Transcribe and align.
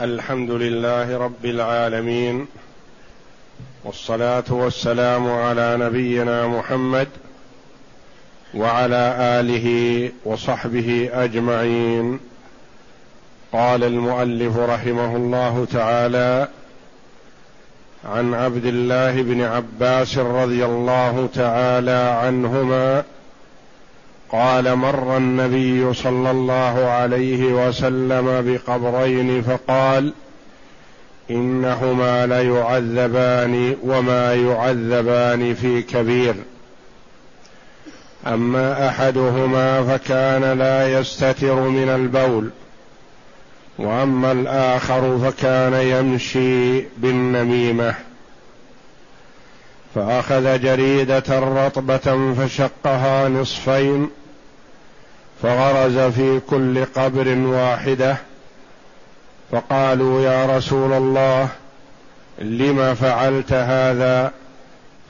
الحمد 0.00 0.50
لله 0.50 1.18
رب 1.18 1.44
العالمين 1.44 2.46
والصلاة 3.84 4.44
والسلام 4.50 5.30
على 5.30 5.76
نبينا 5.76 6.46
محمد 6.46 7.08
وعلى 8.54 9.16
آله 9.20 10.10
وصحبه 10.24 11.10
أجمعين. 11.12 12.20
قال 13.52 13.84
المؤلف 13.84 14.56
رحمه 14.56 15.16
الله 15.16 15.66
تعالى 15.72 16.48
عن 18.04 18.34
عبد 18.34 18.64
الله 18.64 19.22
بن 19.22 19.40
عباس 19.40 20.18
رضي 20.18 20.64
الله 20.64 21.28
تعالى 21.34 22.20
عنهما 22.22 23.04
قال 24.32 24.74
مر 24.74 25.16
النبي 25.16 25.94
صلى 25.94 26.30
الله 26.30 26.88
عليه 26.90 27.68
وسلم 27.68 28.26
بقبرين 28.46 29.42
فقال 29.42 30.12
إنهما 31.30 32.26
ليعذبان 32.26 33.76
وما 33.82 34.34
يعذبان 34.34 35.54
في 35.54 35.82
كبير. 35.82 36.34
أما 38.26 38.88
أحدهما 38.88 39.82
فكان 39.82 40.58
لا 40.58 41.00
يستتر 41.00 41.54
من 41.54 41.88
البول 41.88 42.50
وأما 43.78 44.32
الآخر 44.32 45.18
فكان 45.18 45.74
يمشي 45.74 46.80
بالنميمة. 46.98 47.94
فأخذ 49.94 50.60
جريدة 50.60 51.38
رطبة 51.38 52.34
فشقها 52.34 53.28
نصفين 53.28 54.10
فغرز 55.42 55.98
في 55.98 56.40
كل 56.50 56.84
قبر 56.84 57.28
واحدة 57.38 58.16
فقالوا 59.52 60.20
يا 60.20 60.56
رسول 60.56 60.92
الله 60.92 61.48
لم 62.38 62.94
فعلت 62.94 63.52
هذا؟ 63.52 64.32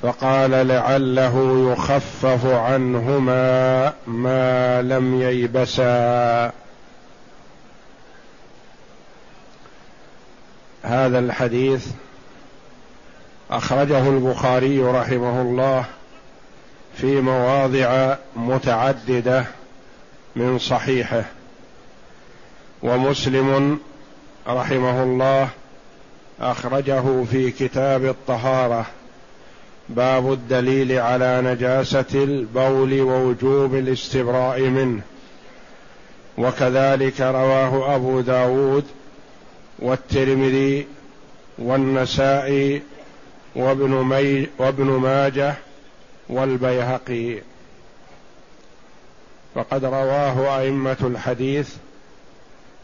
فقال 0.03 0.51
لعله 0.51 1.67
يخفف 1.73 2.47
عنهما 2.47 3.93
ما 4.07 4.83
لم 4.83 5.21
ييبسا. 5.21 6.53
هذا 10.83 11.19
الحديث 11.19 11.87
أخرجه 13.51 14.09
البخاري 14.09 14.83
رحمه 14.83 15.43
الله 15.43 15.85
في 16.97 17.21
مواضع 17.21 18.17
متعددة 18.37 19.45
من 20.37 20.59
صحيحه. 20.59 21.25
ومسلم 22.83 23.79
رحمه 24.49 25.03
الله 25.03 25.49
أخرجه 26.41 27.25
في 27.25 27.51
كتاب 27.51 28.05
الطهارة. 28.05 28.87
باب 29.89 30.33
الدليل 30.33 30.93
على 30.93 31.41
نجاسة 31.45 32.05
البول 32.15 33.01
ووجوب 33.01 33.75
الاستبراء 33.75 34.61
منه. 34.61 35.01
وكذلك 36.39 37.21
رواه 37.21 37.95
أبو 37.95 38.21
داود 38.21 38.85
والترمذي 39.79 40.87
والنسائي 41.59 42.83
وابن, 43.57 43.91
مي 43.91 44.47
وابن 44.59 44.85
ماجه 44.85 45.55
والبيهقي. 46.29 47.50
فقد 49.55 49.85
رواه 49.85 50.61
أئمة 50.61 50.97
الحديث 51.01 51.75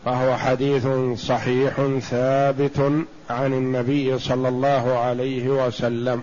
فهو 0.04 0.36
حديث 0.36 0.86
صحيح 1.16 1.98
ثابت 2.00 3.04
عن 3.30 3.52
النبي 3.52 4.18
صلى 4.18 4.48
الله 4.48 4.98
عليه 4.98 5.48
وسلم. 5.48 6.22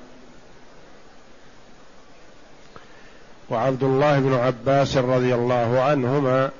وعبد 3.49 3.83
الله 3.83 4.19
بن 4.19 4.33
عباس 4.33 4.97
رضي 4.97 5.35
الله 5.35 5.81
عنهما 5.81 6.51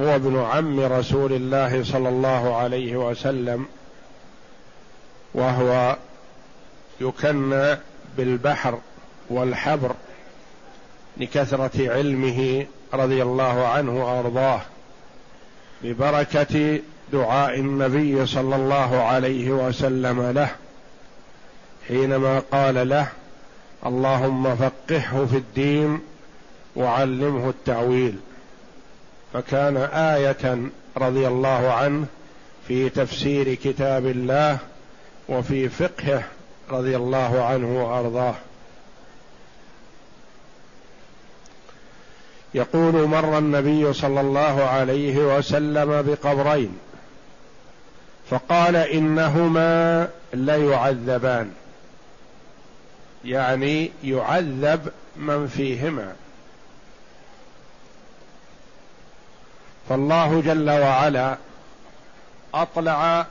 هو 0.00 0.14
ابن 0.14 0.38
عم 0.38 0.80
رسول 0.80 1.32
الله 1.32 1.84
صلى 1.84 2.08
الله 2.08 2.56
عليه 2.56 2.96
وسلم 2.96 3.66
وهو 5.34 5.96
يكنى 7.00 7.78
بالبحر 8.16 8.78
والحبر 9.30 9.94
لكثرة 11.16 11.92
علمه 11.92 12.66
رضي 12.94 13.22
الله 13.22 13.66
عنه 13.66 14.04
وأرضاه 14.04 14.60
ببركة 15.82 16.80
دعاء 17.12 17.58
النبي 17.58 18.26
صلى 18.26 18.56
الله 18.56 19.02
عليه 19.02 19.50
وسلم 19.50 20.30
له 20.30 20.48
حينما 21.88 22.42
قال 22.52 22.88
له 22.88 23.08
اللهم 23.86 24.56
فقهه 24.56 25.26
في 25.26 25.36
الدين 25.36 26.00
وعلمه 26.76 27.48
التأويل 27.48 28.16
فكان 29.32 29.76
آية 29.76 30.58
رضي 30.96 31.28
الله 31.28 31.72
عنه 31.72 32.06
في 32.68 32.88
تفسير 32.88 33.54
كتاب 33.54 34.06
الله 34.06 34.58
وفي 35.28 35.68
فقهه 35.68 36.22
رضي 36.70 36.96
الله 36.96 37.44
عنه 37.44 37.84
وأرضاه. 37.84 38.34
يقول 42.54 43.08
مر 43.08 43.38
النبي 43.38 43.92
صلى 43.92 44.20
الله 44.20 44.64
عليه 44.64 45.36
وسلم 45.36 46.02
بقبرين 46.02 46.78
فقال 48.30 48.76
إنهما 48.76 50.08
ليعذبان 50.34 51.52
يعني 53.24 53.90
يعذب 54.04 54.88
من 55.16 55.46
فيهما. 55.46 56.12
فالله 59.88 60.40
جل 60.40 60.70
وعلا 60.70 61.36
أطلع 62.54 63.26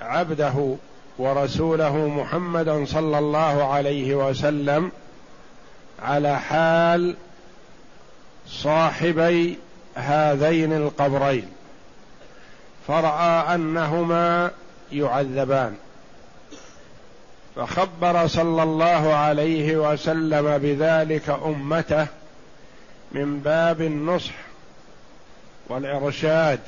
عبده 0.00 0.74
ورسوله 1.18 2.08
محمدا 2.08 2.84
صلى 2.84 3.18
الله 3.18 3.64
عليه 3.64 4.14
وسلم 4.14 4.92
على 6.02 6.40
حال 6.40 7.16
صاحبي 8.48 9.58
هذين 9.94 10.72
القبرين. 10.72 11.48
فرأى 12.86 13.54
أنهما 13.54 14.50
يعذبان. 14.92 15.76
فخبر 17.56 18.26
صلى 18.26 18.62
الله 18.62 19.14
عليه 19.14 19.76
وسلم 19.76 20.58
بذلك 20.58 21.30
أمته 21.30 22.06
من 23.12 23.40
باب 23.40 23.82
النصح 23.82 24.34
والإرشاد 25.68 26.60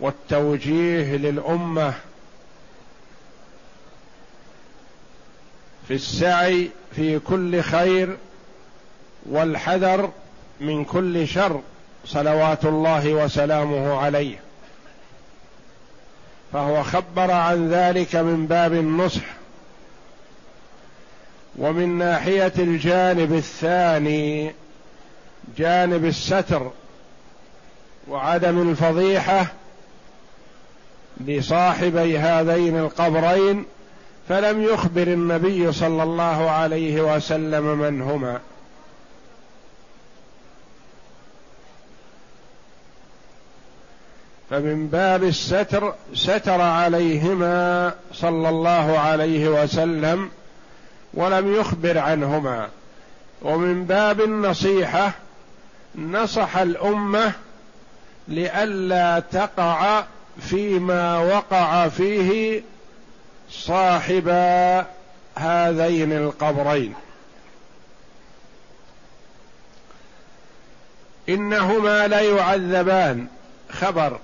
والتوجيه 0.00 1.16
للأمة 1.16 1.94
في 5.88 5.94
السعي 5.94 6.70
في 6.96 7.18
كل 7.18 7.60
خير 7.62 8.16
والحذر 9.26 10.10
من 10.60 10.84
كل 10.84 11.28
شر 11.28 11.60
صلوات 12.06 12.64
الله 12.64 13.14
وسلامه 13.14 13.96
عليه. 13.98 14.36
فهو 16.52 16.82
خبر 16.82 17.30
عن 17.30 17.70
ذلك 17.70 18.16
من 18.16 18.46
باب 18.46 18.72
النصح 18.72 19.24
ومن 21.58 21.98
ناحية 21.98 22.52
الجانب 22.58 23.32
الثاني 23.32 24.54
جانب 25.58 26.04
الستر 26.04 26.70
وعدم 28.08 28.70
الفضيحة 28.70 29.46
لصاحبي 31.20 32.18
هذين 32.18 32.78
القبرين 32.78 33.64
فلم 34.28 34.62
يخبر 34.62 35.02
النبي 35.02 35.72
صلى 35.72 36.02
الله 36.02 36.50
عليه 36.50 37.14
وسلم 37.16 37.78
من 37.78 38.02
هما. 38.02 38.40
فمن 44.52 44.88
باب 44.88 45.24
الستر 45.24 45.94
ستر 46.14 46.60
عليهما 46.60 47.94
صلى 48.12 48.48
الله 48.48 48.98
عليه 48.98 49.48
وسلم 49.48 50.30
ولم 51.14 51.54
يخبر 51.54 51.98
عنهما. 51.98 52.68
ومن 53.42 53.84
باب 53.84 54.20
النصيحة 54.20 55.12
نصح 55.94 56.56
الأمة 56.56 57.32
لئلا 58.28 59.22
تقع 59.32 60.04
فيما 60.40 61.18
وقع 61.18 61.88
فيه 61.88 62.62
صاحب 63.50 64.28
هذين 65.36 66.12
القبرين. 66.12 66.94
إنهما 71.28 72.08
لا 72.08 72.20
يعذبان. 72.20 73.26
خبر. 73.70 74.18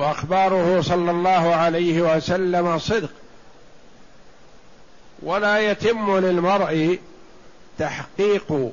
وأخباره 0.00 0.80
صلى 0.80 1.10
الله 1.10 1.54
عليه 1.54 2.16
وسلم 2.16 2.78
صدق. 2.78 3.10
ولا 5.22 5.58
يتم 5.70 6.18
للمرء 6.18 6.98
تحقيق 7.78 8.72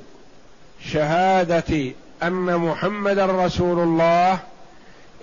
شهادة 0.84 1.92
أن 2.22 2.56
محمدا 2.56 3.26
رسول 3.26 3.78
الله 3.78 4.38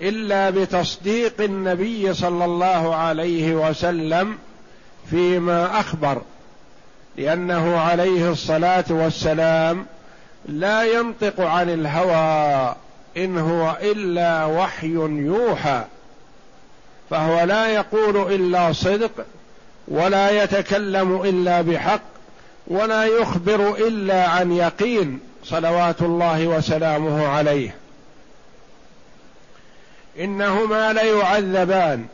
إلا 0.02 0.50
بتصديق 0.50 1.40
النبي 1.40 2.14
صلى 2.14 2.44
الله 2.44 2.94
عليه 2.94 3.54
وسلم 3.54 4.38
فيما 5.10 5.80
أخبر 5.80 6.22
لأنه 7.16 7.78
عليه 7.78 8.30
الصلاة 8.30 8.84
والسلام 8.90 9.86
لا 10.48 10.84
ينطق 10.84 11.40
عن 11.40 11.70
الهوى 11.70 12.74
إن 13.16 13.38
هو 13.38 13.76
إلا 13.82 14.44
وحي 14.44 14.92
يوحى. 15.08 15.84
فهو 17.10 17.44
لا 17.44 17.66
يقول 17.66 18.32
إلا 18.32 18.72
صدق 18.72 19.26
ولا 19.88 20.42
يتكلم 20.42 21.22
إلا 21.22 21.62
بحق 21.62 22.02
ولا 22.66 23.04
يخبر 23.04 23.74
إلا 23.74 24.28
عن 24.28 24.52
يقين 24.52 25.20
صلوات 25.44 26.02
الله 26.02 26.46
وسلامه 26.46 27.28
عليه. 27.28 27.74
إنهما 30.18 30.92
ليعذبان 30.92 32.06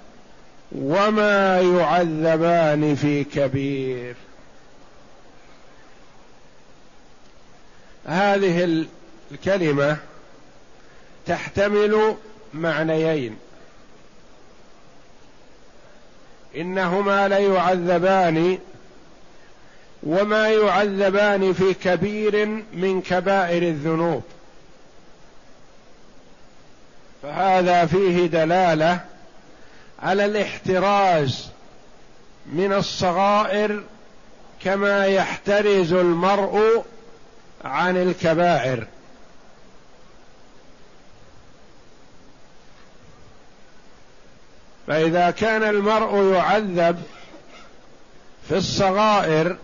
وما 0.73 1.61
يعذبان 1.61 2.95
في 2.95 3.25
كبير. 3.25 4.15
هذه 8.07 8.85
الكلمة 9.33 9.97
تحتمل 11.27 12.15
معنيين. 12.55 13.37
إنهما 16.57 17.29
ليعذبان 17.29 18.59
وما 20.03 20.49
يعذبان 20.49 21.53
في 21.53 21.75
كبير 21.75 22.47
من 22.73 23.03
كبائر 23.03 23.63
الذنوب. 23.63 24.23
فهذا 27.23 27.87
فيه 27.87 28.27
دلالة 28.27 29.01
على 30.03 30.25
الاحتراز 30.25 31.49
من 32.47 32.73
الصغائر 32.73 33.83
كما 34.65 35.07
يحترز 35.07 35.93
المرء 35.93 36.85
عن 37.65 37.97
الكبائر. 37.97 38.87
فإذا 44.87 45.31
كان 45.31 45.63
المرء 45.63 46.33
يعذب 46.35 47.03
في 48.49 48.57
الصغائر 48.57 49.57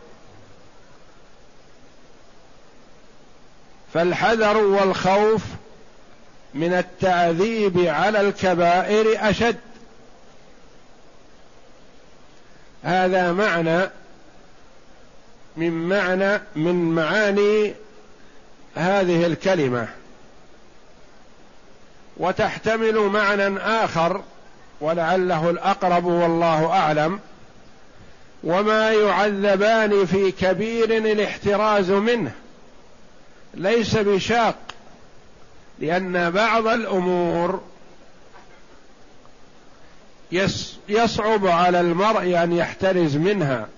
فالحذر 3.95 4.57
والخوف 4.57 5.43
من 6.55 6.73
التعذيب 6.73 7.79
على 7.79 8.21
الكبائر 8.21 9.31
أشد. 9.31 9.59
هذا 12.83 13.33
معنى 13.33 13.91
من 15.57 15.89
معنى 15.89 16.41
من 16.57 16.75
معاني 16.75 17.75
هذه 18.75 19.27
الكلمة. 19.27 19.89
وتحتمل 22.17 22.99
معنى 22.99 23.59
آخر 23.59 24.23
ولعله 24.81 25.51
الأقرب 25.51 26.05
والله 26.05 26.67
أعلم. 26.67 27.21
وما 28.45 28.93
يعذبان 28.93 30.07
في 30.07 30.31
كبير 30.31 30.97
الاحتراز 30.97 31.91
منه. 31.91 32.33
ليس 33.55 33.97
بشاق 33.97 34.57
لأن 35.79 36.31
بعض 36.31 36.67
الأمور 36.67 37.61
يصعب 40.89 41.47
على 41.47 41.81
المرء 41.81 42.43
أن 42.43 42.53
يحترز 42.53 43.17
منها 43.17 43.69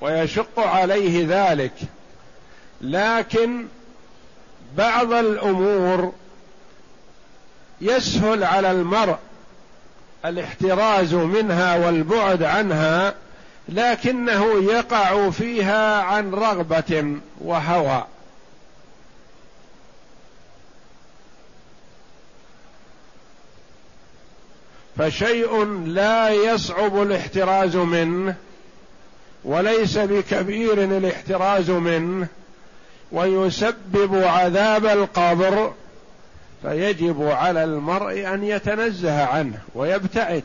ويشق 0.00 0.60
عليه 0.60 1.26
ذلك. 1.28 1.72
لكن 2.80 3.66
بعض 4.76 5.12
الأمور 5.12 6.12
يسهل 7.80 8.44
على 8.44 8.70
المرء 8.70 9.18
الاحتراز 10.24 11.14
منها 11.14 11.86
والبعد 11.86 12.42
عنها 12.42 13.14
لكنه 13.68 14.72
يقع 14.72 15.30
فيها 15.30 16.02
عن 16.02 16.34
رغبة 16.34 17.16
وهوى. 17.40 18.04
فشيء 24.98 25.64
لا 25.86 26.28
يصعب 26.30 27.02
الاحتراز 27.02 27.76
منه 27.76 28.34
وليس 29.44 29.98
بكبير 29.98 30.84
الاحتراز 30.84 31.70
منه 31.70 32.26
ويسبب 33.12 34.14
عذاب 34.24 34.86
القبر 34.86 35.72
فيجب 36.62 37.22
على 37.22 37.64
المرء 37.64 38.34
أن 38.34 38.44
يتنزه 38.44 39.24
عنه 39.24 39.58
ويبتعد. 39.74 40.44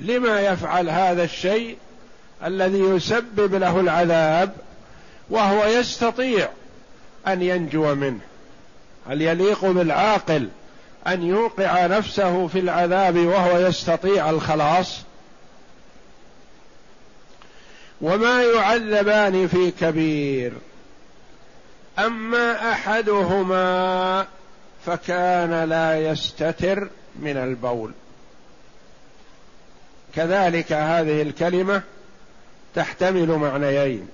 لما 0.00 0.40
يفعل 0.40 0.90
هذا 0.90 1.24
الشيء 1.24 1.76
الذي 2.44 2.78
يسبب 2.78 3.54
له 3.54 3.80
العذاب 3.80 4.52
وهو 5.30 5.64
يستطيع 5.64 6.48
أن 7.26 7.42
ينجو 7.42 7.94
منه. 7.94 8.20
هل 9.08 9.22
يليق 9.22 9.64
بالعاقل 9.64 10.48
أن 11.06 11.22
يوقع 11.22 11.86
نفسه 11.86 12.46
في 12.46 12.58
العذاب 12.58 13.16
وهو 13.16 13.58
يستطيع 13.58 14.30
الخلاص؟ 14.30 15.00
وما 18.00 18.42
يعذبان 18.42 19.48
في 19.48 19.70
كبير. 19.70 20.52
أما 21.98 22.72
أحدهما 22.72 24.26
فكان 24.86 25.64
لا 25.64 26.10
يستتر 26.10 26.88
من 27.16 27.36
البول. 27.36 27.92
كذلك 30.14 30.72
هذه 30.72 31.22
الكلمة 31.22 31.82
تحتمل 32.74 33.28
معنيين. 33.28 34.08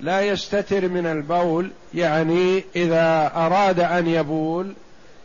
لا 0.00 0.20
يستتر 0.20 0.88
من 0.88 1.06
البول 1.06 1.70
يعني 1.94 2.64
إذا 2.76 3.32
أراد 3.34 3.80
أن 3.80 4.06
يبول 4.06 4.74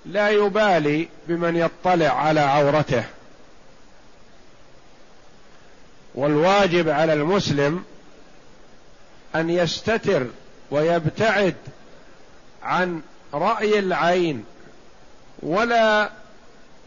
لا 0.05 0.29
يبالي 0.29 1.07
بمن 1.27 1.55
يطلع 1.55 2.07
على 2.07 2.39
عورته. 2.39 3.03
والواجب 6.15 6.89
على 6.89 7.13
المسلم 7.13 7.83
أن 9.35 9.49
يستتر 9.49 10.27
ويبتعد 10.73 11.55
عن 12.63 13.01
رأي 13.33 13.79
العين 13.79 14.43
ولا 15.43 16.09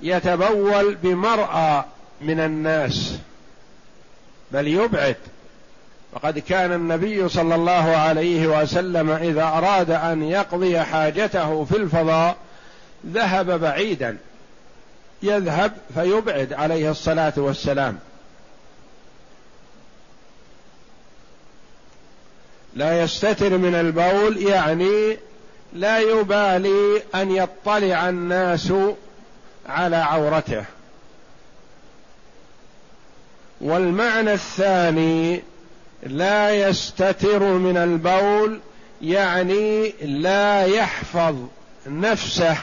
يتبول 0.02 0.94
بمرأى 0.94 1.84
من 2.20 2.40
الناس 2.40 3.12
بل 4.50 4.66
يبعد. 4.66 5.16
وقد 6.12 6.38
كان 6.38 6.72
النبي 6.72 7.28
صلى 7.28 7.54
الله 7.54 7.96
عليه 7.96 8.60
وسلم 8.60 9.10
إذا 9.10 9.42
أراد 9.42 9.90
أن 9.90 10.22
يقضي 10.22 10.80
حاجته 10.80 11.64
في 11.64 11.76
الفضاء 11.76 12.36
ذهب 13.06 13.60
بعيدا. 13.60 14.16
يذهب 15.22 15.72
فيبعد 15.94 16.52
عليه 16.52 16.90
الصلاة 16.90 17.32
والسلام. 17.36 17.98
لا 22.76 23.02
يستتر 23.02 23.58
من 23.58 23.74
البول 23.74 24.42
يعني 24.42 25.18
لا 25.72 25.98
يبالي 25.98 27.02
أن 27.14 27.30
يطلع 27.30 28.08
الناس 28.08 28.72
على 29.68 29.96
عورته. 29.96 30.64
والمعنى 33.60 34.32
الثاني 34.32 35.42
لا 36.02 36.68
يستتر 36.68 37.42
من 37.42 37.76
البول 37.76 38.60
يعني 39.02 39.94
لا 40.02 40.64
يحفظ 40.64 41.36
نفسه 41.86 42.56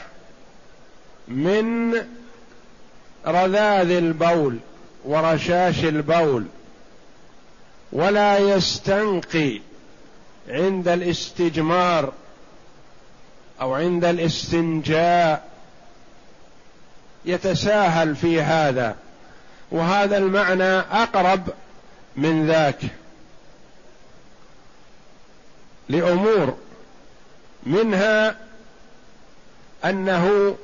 من 1.28 1.94
رذاذ 3.26 3.90
البول 3.90 4.58
ورشاش 5.04 5.84
البول 5.84 6.44
ولا 7.92 8.38
يستنقي 8.38 9.60
عند 10.48 10.88
الاستجمار 10.88 12.12
أو 13.60 13.74
عند 13.74 14.04
الاستنجاء 14.04 15.48
يتساهل 17.24 18.16
في 18.16 18.42
هذا 18.42 18.96
وهذا 19.70 20.16
المعنى 20.16 20.78
أقرب 20.78 21.48
من 22.16 22.46
ذاك 22.46 22.80
لأمور 25.88 26.56
منها 27.62 28.36
أنه 29.84 30.56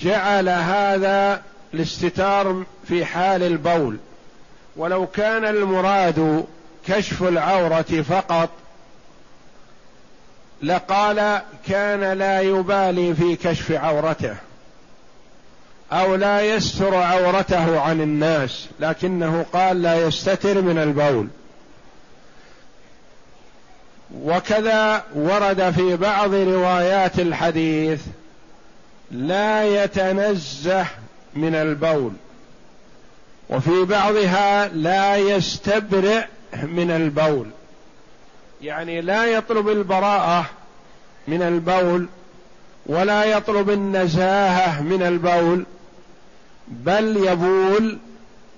جعل 0.00 0.48
هذا 0.48 1.42
الاستتار 1.74 2.64
في 2.88 3.04
حال 3.04 3.42
البول. 3.42 3.96
ولو 4.76 5.06
كان 5.06 5.44
المراد 5.44 6.46
كشف 6.86 7.22
العورة 7.22 8.02
فقط. 8.08 8.50
لقال 10.62 11.42
كان 11.68 12.18
لا 12.18 12.40
يبالي 12.40 13.14
في 13.14 13.36
كشف 13.36 13.72
عورته 13.72 14.36
أو 15.92 16.14
لا 16.14 16.40
يستر 16.40 16.94
عورته 16.94 17.80
عن 17.80 18.00
الناس 18.00 18.68
لكنه 18.80 19.46
قال 19.52 19.82
لا 19.82 20.06
يستتر 20.06 20.62
من 20.62 20.78
البول. 20.78 21.28
وكذا 24.22 25.04
ورد 25.14 25.70
في 25.70 25.96
بعض 25.96 26.34
روايات 26.34 27.18
الحديث 27.18 28.00
لا 29.10 29.84
يتنزه 29.84 30.86
من 31.34 31.54
البول 31.54 32.12
وفي 33.50 33.84
بعضها 33.84 34.68
لا 34.68 35.16
يستبرئ 35.16 36.24
من 36.52 36.90
البول. 36.90 37.46
يعني 38.62 39.00
لا 39.00 39.24
يطلب 39.26 39.68
البراءة 39.68 40.46
من 41.28 41.42
البول 41.42 42.08
ولا 42.86 43.24
يطلب 43.24 43.70
النزاهة 43.70 44.82
من 44.82 45.02
البول 45.02 45.66
بل 46.68 47.16
يبول 47.16 47.98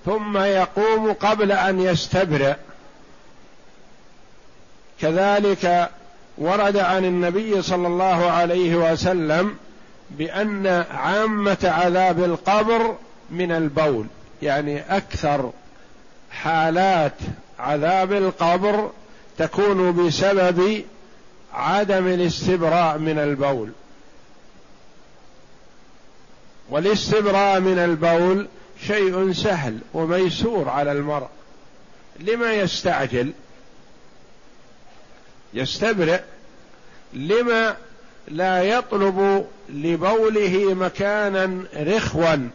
ثم 0.05 0.37
يقوم 0.37 1.13
قبل 1.13 1.51
أن 1.51 1.79
يستبرئ. 1.79 2.55
كذلك 5.01 5.89
ورد 6.37 6.77
عن 6.77 7.05
النبي 7.05 7.61
صلى 7.61 7.87
الله 7.87 8.31
عليه 8.31 8.75
وسلم 8.75 9.55
بأن 10.09 10.85
عامة 10.91 11.57
عذاب 11.63 12.23
القبر 12.23 12.95
من 13.29 13.51
البول 13.51 14.05
يعني 14.41 14.97
أكثر 14.97 15.51
حالات 16.31 17.13
عذاب 17.63 18.13
القبر 18.13 18.91
تكون 19.37 20.07
بسبب 20.07 20.83
عدم 21.53 22.07
الاستبراء 22.07 22.97
من 22.97 23.19
البول. 23.19 23.69
والاستبراء 26.69 27.59
من 27.59 27.79
البول 27.79 28.47
شيء 28.87 29.33
سهل 29.33 29.79
وميسور 29.93 30.69
على 30.69 30.91
المرء. 30.91 31.27
لما 32.19 32.53
يستعجل؟ 32.53 33.31
يستبرئ. 35.53 36.21
لما 37.13 37.75
لا 38.27 38.63
يطلب 38.63 39.45
لبوله 39.69 40.73
مكانا 40.73 41.63
رخوا 41.75 42.49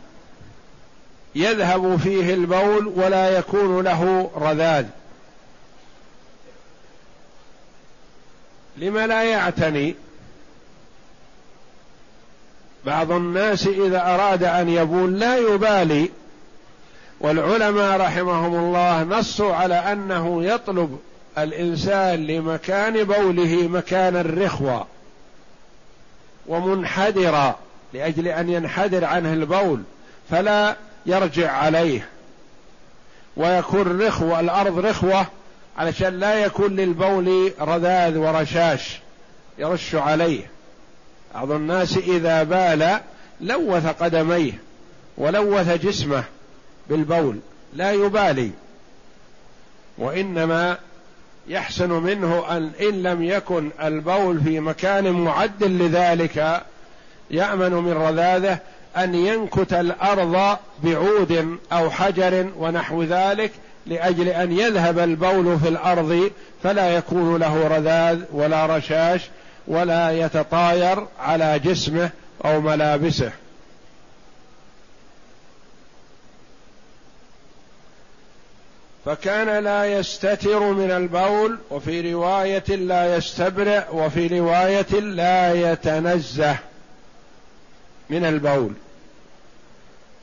يذهب 1.35 1.97
فيه 1.97 2.35
البول 2.35 2.93
ولا 2.97 3.39
يكون 3.39 3.85
له 3.85 4.31
رذاذ. 4.37 4.87
لما 8.79 9.07
لا 9.07 9.23
يعتني. 9.23 9.95
بعض 12.87 13.13
الناس 13.13 13.67
إذا 13.67 14.15
أراد 14.15 14.45
أن 14.45 14.69
يبول 14.69 15.19
لا 15.19 15.37
يبالي. 15.37 16.11
والعلماء 17.21 18.01
رحمهم 18.01 18.55
الله 18.55 19.03
نصوا 19.03 19.55
على 19.55 19.75
أنه 19.75 20.45
يطلب 20.45 20.99
الإنسان 21.39 22.27
لمكان 22.27 23.05
بوله 23.05 23.69
مكانا 23.69 24.45
رخوا 24.45 24.81
ومنحدرا 26.47 27.59
لأجل 27.95 28.29
أن 28.29 28.49
ينحدر 28.49 29.05
عنه 29.05 29.33
البول. 29.33 29.83
فلا 30.31 30.77
يرجع 31.07 31.53
عليه. 31.53 32.09
ويكون 33.37 34.03
رخوة 34.03 34.41
الأرض 34.41 34.79
رخوة. 34.79 35.27
علشان 35.79 36.19
لا 36.19 36.35
يكون 36.35 36.77
للبول 36.77 37.53
رذاذ 37.61 38.17
ورشاش 38.17 38.99
يرش 39.59 39.95
عليه. 39.95 40.47
بعض 41.35 41.51
الناس 41.51 41.97
إذا 41.97 42.43
بال 42.43 43.01
لوث 43.41 43.87
قدميه 43.87 44.53
ولوث 45.17 45.71
جسمه 45.87 46.25
بالبول 46.91 47.39
لا 47.75 47.93
يبالي. 47.93 48.51
وإنما 49.99 50.79
يحسن 51.49 51.91
منه 51.91 52.57
أن 52.57 52.71
إن 52.81 53.03
لم 53.03 53.23
يكن 53.23 53.71
البول 53.83 54.41
في 54.41 54.61
مكان 54.61 55.13
معد 55.13 55.65
لذلك 55.65 56.63
يأمن 57.31 57.73
من 57.73 57.93
رذاذه 57.93 58.59
أن 58.97 59.15
ينكت 59.15 59.73
الأرض 59.73 60.59
بعود 60.85 61.59
أو 61.73 61.91
حجر 61.91 62.47
ونحو 62.59 63.03
ذلك 63.03 63.53
لأجل 63.89 64.29
أن 64.29 64.53
يذهب 64.53 64.99
البول 64.99 65.59
في 65.61 65.69
الأرض 65.69 66.31
فلا 66.63 66.97
يكون 66.97 67.37
له 67.37 67.69
رذاذ 67.69 68.21
ولا 68.33 68.67
رشاش 68.67 69.21
ولا 69.67 70.11
يتطاير 70.11 71.07
على 71.21 71.59
جسمه 71.59 72.11
أو 72.45 72.61
ملابسه. 72.61 73.33
فكان 79.05 79.65
لا 79.65 79.85
يستتر 79.85 80.61
من 80.61 80.91
البول 80.91 81.59
وفي 81.71 82.13
رواية 82.13 82.69
لا 82.69 83.17
يستبرئ 83.17 83.83
وفي 83.93 84.39
رواية 84.39 85.01
لا 85.01 85.73
يتنزه 85.73 86.57
من 88.11 88.25
البول. 88.25 88.73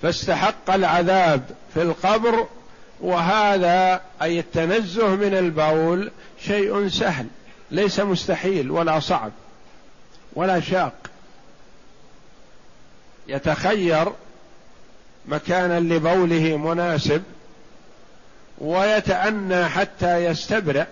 فاستحق 0.01 0.71
العذاب 0.71 1.41
في 1.73 1.81
القبر 1.81 2.47
وهذا 2.99 4.01
أي 4.21 4.39
التنزه 4.39 5.07
من 5.07 5.33
البول 5.33 6.11
شيء 6.41 6.87
سهل 6.87 7.27
ليس 7.71 7.99
مستحيل 7.99 8.71
ولا 8.71 8.99
صعب 8.99 9.31
ولا 10.33 10.59
شاق. 10.59 10.93
يتخير 13.27 14.11
مكانا 15.25 15.79
لبوله 15.79 16.57
مناسب 16.57 17.23
ويتأنى 18.57 19.69
حتى 19.69 20.25
يستبرأ 20.25 20.87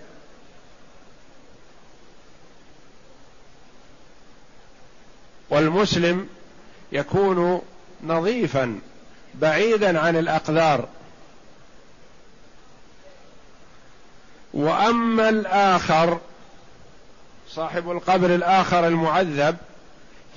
والمسلم 5.50 6.28
يكون 6.92 7.62
نظيفا 8.04 8.80
بعيدا 9.34 10.00
عن 10.00 10.16
الأقدار 10.16 10.88
وأما 14.54 15.28
الآخر 15.28 16.20
صاحب 17.48 17.90
القبر 17.90 18.34
الآخر 18.34 18.86
المعذب 18.86 19.56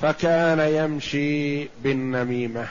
فكان 0.02 0.60
يمشي 0.60 1.70
بالنميمة. 1.84 2.68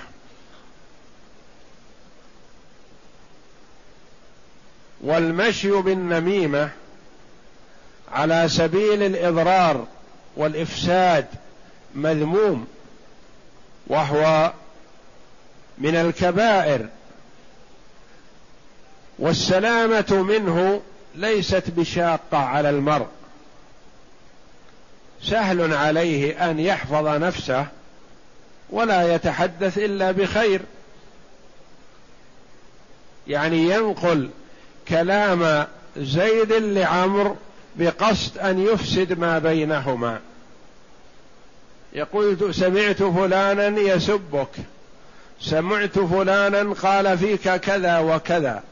والمشي 5.01 5.71
بالنميمة 5.71 6.71
على 8.13 8.49
سبيل 8.49 9.03
الإضرار 9.03 9.87
والإفساد 10.37 11.27
مذموم 11.95 12.67
وهو 13.87 14.53
من 15.79 15.97
الكبائر 15.97 16.87
والسلامة 19.19 20.25
منه 20.29 20.83
ليست 21.17 21.71
بشاقة 21.71 22.39
على 22.39 22.71
المرء. 22.71 23.07
سهل 25.23 25.75
عليه 25.75 26.51
أن 26.51 26.61
يحفظ 26.61 27.07
نفسه 27.07 27.67
ولا 28.71 29.15
يتحدث 29.15 29.79
إلا 29.79 30.11
بخير. 30.11 30.61
يعني 33.29 33.71
ينقل 33.71 34.31
كلام 34.89 35.67
زيد 35.97 36.53
لعمر 36.53 37.37
بقصد 37.77 38.39
أن 38.39 38.67
يفسد 38.67 39.19
ما 39.19 39.39
بينهما. 39.39 40.21
يقول 41.93 42.55
سمعت 42.55 43.03
فلانا 43.03 43.81
يسبك. 43.81 44.49
سمعت 45.41 45.99
فلانا 45.99 46.73
قال 46.73 47.19
فيك 47.19 47.55
كذا 47.57 47.99
وكذا. 47.99 48.63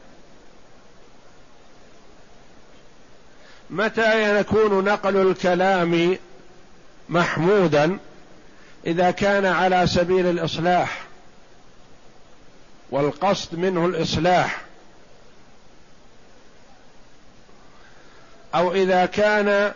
متى 3.69 4.39
يكون 4.39 4.83
نقل 4.83 5.17
الكلام 5.17 6.17
محمودا 7.09 7.97
إذا 8.87 9.11
كان 9.11 9.45
على 9.45 9.87
سبيل 9.87 10.25
الإصلاح 10.25 11.01
والقصد 12.89 13.55
منه 13.55 13.85
الإصلاح 13.85 14.61
أو 18.55 18.73
إذا 18.73 19.05
كان 19.05 19.73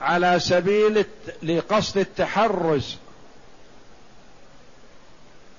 على 0.00 0.40
سبيل 0.40 1.04
لقصد 1.42 1.98
التحرز. 1.98 2.96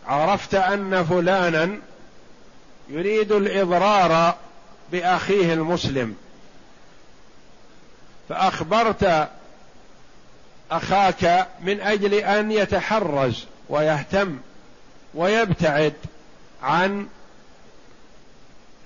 عرفت 0.07 0.55
أن 0.55 1.05
فلانا 1.05 1.77
يريد 2.89 3.31
الإضرار 3.31 4.35
بأخيه 4.91 5.53
المسلم. 5.53 6.15
فأخبرت 8.29 9.29
أخاك 10.71 11.47
من 11.61 11.81
أجل 11.81 12.13
أن 12.13 12.51
يتحرز 12.51 13.45
ويهتم 13.69 14.39
ويبتعد 15.13 15.93
عن 16.63 17.07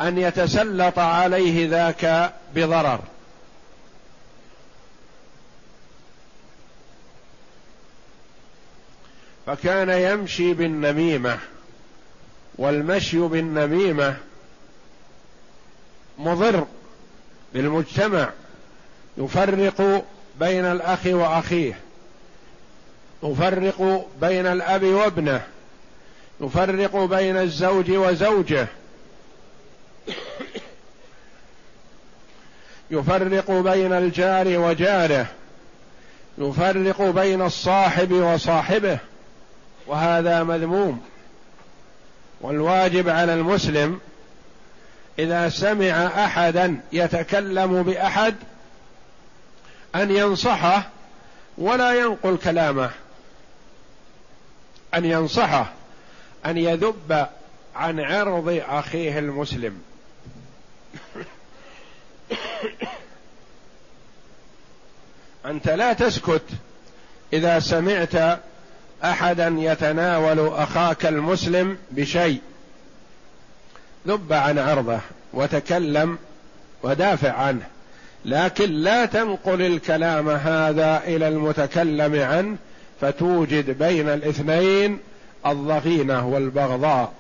أن 0.02 0.18
يتسلط 0.18 1.00
عليه 1.00 1.70
ذاك 1.70 2.34
بضرر. 2.56 3.00
فكان 9.46 9.90
يمشي 9.90 10.54
بالنميمة 10.54 11.40
والمشي 12.56 13.20
بالنميمة 13.20 14.18
مضر 16.18 16.68
بالمجتمع 17.54 18.30
يفرق 19.22 20.06
بين 20.40 20.66
الأخ 20.66 21.00
وأخيه. 21.06 21.80
يفرق 23.24 24.08
بين 24.22 24.48
الأب 24.48 24.84
وابنه. 24.84 25.42
يفرق 26.42 26.96
بين 26.96 27.38
الزوج 27.38 27.92
وزوجه. 27.92 28.68
يفرق 32.92 33.52
بين 33.52 33.94
الجار 33.94 34.48
وجاره. 34.48 35.26
يفرق 36.38 37.02
بين 37.02 37.42
الصاحب 37.42 38.12
وصاحبه. 38.12 38.98
وهذا 39.88 40.44
مذموم. 40.44 41.02
والواجب 42.42 43.10
على 43.10 43.34
المسلم 43.34 44.00
إذا 45.20 45.50
سمع 45.50 46.26
احدا 46.26 46.80
يتكلم 46.94 47.84
بأحد 47.84 48.36
أن 49.96 50.12
ينصحه 50.12 50.90
ولا 51.58 51.94
ينقل 52.00 52.38
كلامه. 52.38 52.92
أن 54.94 55.06
ينصحه 55.06 55.72
أن 56.46 56.58
يذب 56.58 57.28
عن 57.76 58.00
عرض 58.00 58.62
أخيه 58.70 59.20
المسلم. 59.20 59.82
أنت 65.46 65.70
لا 65.70 65.94
تسكت 65.94 66.44
إذا 67.34 67.60
سمعت 67.60 68.40
أحدا 69.04 69.56
يتناول 69.58 70.48
أخاك 70.48 71.06
المسلم 71.06 71.78
بشيء. 71.92 72.42
ذب 74.08 74.34
عن 74.34 74.60
عرضه 74.60 75.00
وتكلم 75.34 76.18
ودافع 76.84 77.32
عنه. 77.32 77.68
لكن 78.26 78.72
لا 78.72 79.06
تنقل 79.06 79.62
الكلام 79.62 80.30
هذا 80.30 81.04
إلى 81.04 81.28
المتكلم 81.28 82.20
عنه 82.20 82.58
فتوجد 83.02 83.78
بين 83.78 84.10
الاثنين 84.10 85.00
الضغينة 85.46 86.28
والبغضاء. 86.28 87.14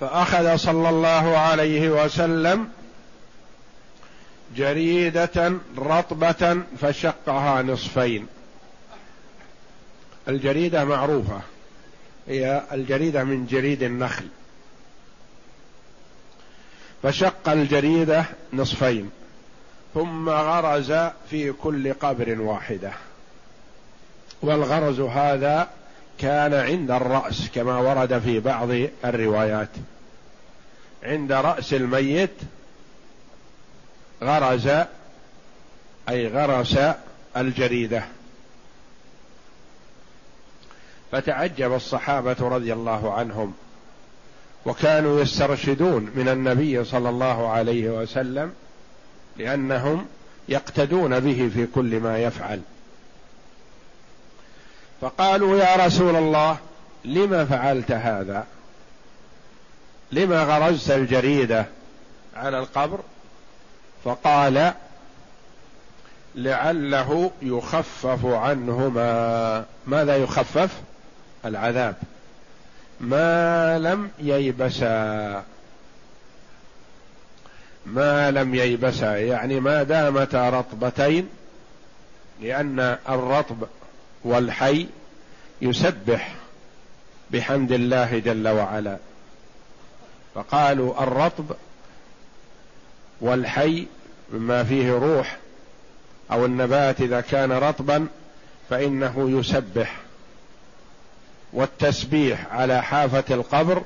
فأخذ 0.00 0.56
صلى 0.56 0.88
الله 0.88 1.38
عليه 1.38 2.04
وسلم 2.04 2.68
جريدة 4.56 5.52
رطبة 5.78 6.62
فشقها 6.80 7.62
نصفين. 7.62 8.26
الجريدة 10.28 10.84
معروفة. 10.84 11.40
هي 12.30 12.62
الجريدة 12.72 13.24
من 13.24 13.46
جريد 13.46 13.82
النخل. 13.82 14.24
فشق 17.02 17.48
الجريدة 17.48 18.24
نصفين 18.52 19.10
ثم 19.94 20.28
غرز 20.28 20.92
في 21.30 21.52
كل 21.52 21.92
قبر 21.92 22.40
واحدة. 22.40 22.92
والغرز 24.42 25.00
هذا 25.00 25.68
كان 26.18 26.54
عند 26.54 26.90
الرأس 26.90 27.50
كما 27.54 27.78
ورد 27.78 28.18
في 28.18 28.40
بعض 28.40 28.68
الروايات. 29.04 29.70
عند 31.02 31.32
رأس 31.32 31.74
الميت 31.74 32.30
غرز 34.22 34.68
أي 36.08 36.26
غرس 36.26 36.78
الجريدة. 37.36 38.04
فتعجب 41.12 41.74
الصحابة 41.74 42.36
رضي 42.40 42.72
الله 42.72 43.14
عنهم 43.14 43.54
وكانوا 44.66 45.20
يسترشدون 45.20 46.10
من 46.14 46.28
النبي 46.28 46.84
صلى 46.84 47.08
الله 47.08 47.48
عليه 47.48 47.90
وسلم 47.90 48.52
لأنهم 49.36 50.06
يقتدون 50.48 51.20
به 51.20 51.50
في 51.54 51.66
كل 51.66 52.00
ما 52.00 52.18
يفعل. 52.18 52.60
فقالوا 55.00 55.58
يا 55.58 55.86
رسول 55.86 56.16
الله 56.16 56.56
لم 57.04 57.46
فعلت 57.46 57.92
هذا؟ 57.92 58.46
لما 60.12 60.42
غرزت 60.42 60.90
الجريدة 60.90 61.66
على 62.36 62.58
القبر؟ 62.58 63.00
فقال 64.04 64.72
لعله 66.34 67.30
يخفف 67.42 68.26
عنهما. 68.26 69.64
ماذا 69.86 70.16
يخفف؟ 70.16 70.70
العذاب. 71.44 71.94
ما 73.00 73.78
لم 73.78 74.10
ييبسا. 74.18 75.44
ما 77.86 78.30
لم 78.30 78.54
ييبسا 78.54 79.16
يعني 79.16 79.60
ما 79.60 79.82
دامتا 79.82 80.50
رطبتين 80.50 81.28
لأن 82.42 82.98
الرطب 83.08 83.66
والحي 84.24 84.86
يسبح 85.62 86.34
بحمد 87.30 87.72
الله 87.72 88.18
جل 88.18 88.48
وعلا. 88.48 88.96
فقالوا 90.34 91.02
الرطب 91.02 91.56
والحي 93.20 93.86
مما 94.32 94.64
فيه 94.64 94.92
روح 94.92 95.36
أو 96.32 96.46
النبات 96.46 97.00
إذا 97.00 97.20
كان 97.20 97.52
رطبا 97.52 98.06
فإنه 98.70 99.30
يسبح. 99.38 99.96
والتسبيح 101.52 102.46
على 102.52 102.82
حافة 102.82 103.34
القبر 103.34 103.82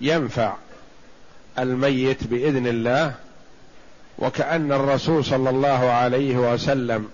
ينفع 0.00 0.54
الميت 1.58 2.26
بإذن 2.26 2.66
الله 2.66 3.14
وكأن 4.18 4.72
الرسول 4.72 5.24
صلى 5.24 5.50
الله 5.50 5.90
عليه 5.90 6.36
وسلم 6.36 7.08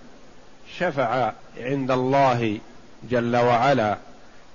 شفع 0.79 1.31
عند 1.57 1.91
الله 1.91 2.59
جل 3.09 3.35
وعلا 3.35 3.97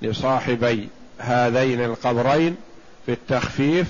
لصاحبي 0.03 0.89
هذين 1.19 1.85
القبرين 1.85 2.57
في 3.07 3.13
التخفيف 3.13 3.87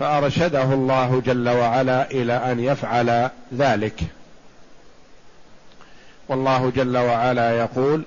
فأرشده 0.00 0.62
الله 0.62 1.22
جل 1.26 1.48
وعلا 1.48 2.10
إلى 2.10 2.32
أن 2.32 2.60
يفعل 2.60 3.30
ذلك. 3.54 4.00
والله 6.28 6.72
جل 6.76 6.96
وعلا 6.96 7.58
يقول 7.58 8.02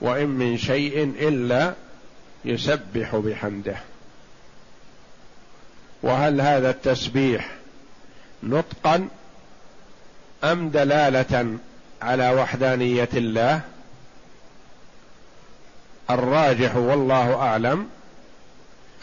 وإن 0.00 0.28
من 0.28 0.58
شيء 0.58 1.14
إلا 1.20 1.74
يسبح 2.44 3.16
بحمده. 3.16 3.76
وهل 6.02 6.40
هذا 6.40 6.70
التسبيح 6.70 7.50
نطقا 8.42 9.08
أم 10.44 10.70
دلالة 10.70 11.58
على 12.02 12.30
وحدانية 12.30 13.08
الله؟ 13.14 13.60
الراجح 16.10 16.76
والله 16.76 17.34
أعلم 17.34 17.88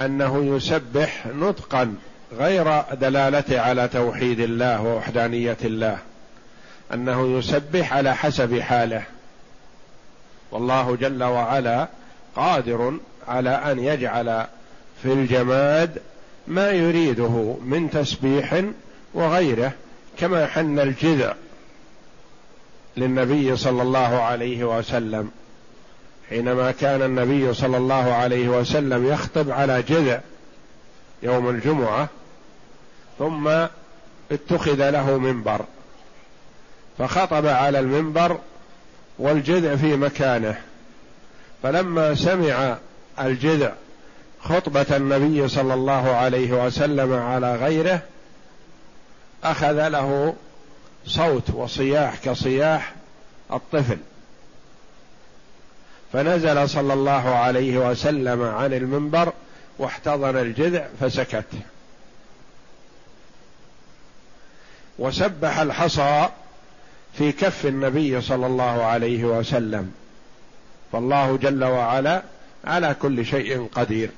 أنه 0.01 0.55
يسبح 0.55 1.27
نطقا 1.27 1.95
غير 2.33 2.81
دلالته 2.81 3.61
على 3.61 3.87
توحيد 3.87 4.39
الله 4.39 4.81
ووحدانية 4.81 5.57
الله 5.63 5.97
أنه 6.93 7.37
يسبح 7.37 7.93
على 7.93 8.15
حسب 8.15 8.59
حاله. 8.59 9.03
والله 10.51 10.95
جل 10.95 11.23
وعلا 11.23 11.87
قادر 12.35 12.97
على 13.27 13.49
أن 13.49 13.79
يجعل 13.79 14.45
في 15.03 15.13
الجماد 15.13 16.01
ما 16.47 16.71
يريده 16.71 17.55
من 17.65 17.89
تسبيح 17.91 18.63
وغيره 19.13 19.71
كما 20.17 20.47
حن 20.47 20.79
الجذع 20.79 21.33
للنبي 22.97 23.57
صلى 23.57 23.81
الله 23.81 24.21
عليه 24.21 24.77
وسلم. 24.77 25.31
حينما 26.29 26.71
كان 26.71 27.01
النبي 27.01 27.53
صلى 27.53 27.77
الله 27.77 28.13
عليه 28.13 28.49
وسلم 28.49 29.07
يخطب 29.07 29.51
على 29.51 29.81
جذع 29.81 30.19
يوم 31.23 31.49
الجمعة 31.49 32.07
ثم 33.19 33.47
اتخذ 34.31 34.89
له 34.89 35.17
منبر 35.17 35.61
فخطب 36.97 37.45
على 37.45 37.79
المنبر 37.79 38.39
والجذع 39.19 39.75
في 39.75 39.95
مكانه. 39.95 40.61
فلما 41.63 42.15
سمع 42.15 42.77
الجذع 43.19 43.71
خطبة 44.41 44.85
النبي 44.97 45.47
صلى 45.47 45.73
الله 45.73 46.15
عليه 46.15 46.65
وسلم 46.65 47.13
على 47.13 47.55
غيره 47.55 48.01
أخذ 49.43 49.87
له 49.89 50.35
صوت 51.05 51.49
وصياح 51.49 52.15
كصياح 52.25 52.93
الطفل. 53.53 53.97
فنزل 56.13 56.69
صلى 56.69 56.93
الله 56.93 57.29
عليه 57.35 57.89
وسلم 57.89 58.43
عن 58.43 58.73
المنبر 58.73 59.33
واحتضن 59.79 60.37
الجذع 60.37 60.87
فسكت. 60.99 61.45
وسبح 64.99 65.59
الحصى 65.59 66.29
في 67.17 67.31
كف 67.31 67.65
النبي 67.65 68.21
صلى 68.21 68.45
الله 68.45 68.83
عليه 68.83 69.23
وسلم. 69.23 69.93
فالله 70.91 71.37
جل 71.37 71.63
وعلا 71.63 72.23
على 72.65 72.95
كل 73.01 73.25
شيء 73.25 73.67
قدير. 73.71 74.09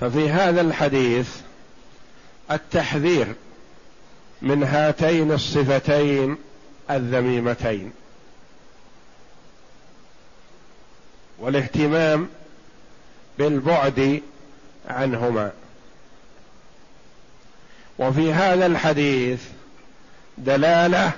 ففي 0.00 0.30
هذا 0.30 0.60
الحديث 0.60 1.36
التحذير 2.50 3.34
من 4.42 4.62
هاتين 4.62 5.32
الصفتين 5.32 6.36
الذميمتين. 6.90 7.92
والاهتمام 11.38 12.28
بالبعد 13.38 14.22
عنهما. 14.88 15.50
وفي 17.98 18.32
هذا 18.32 18.66
الحديث 18.66 19.42
دلالة 20.38 21.12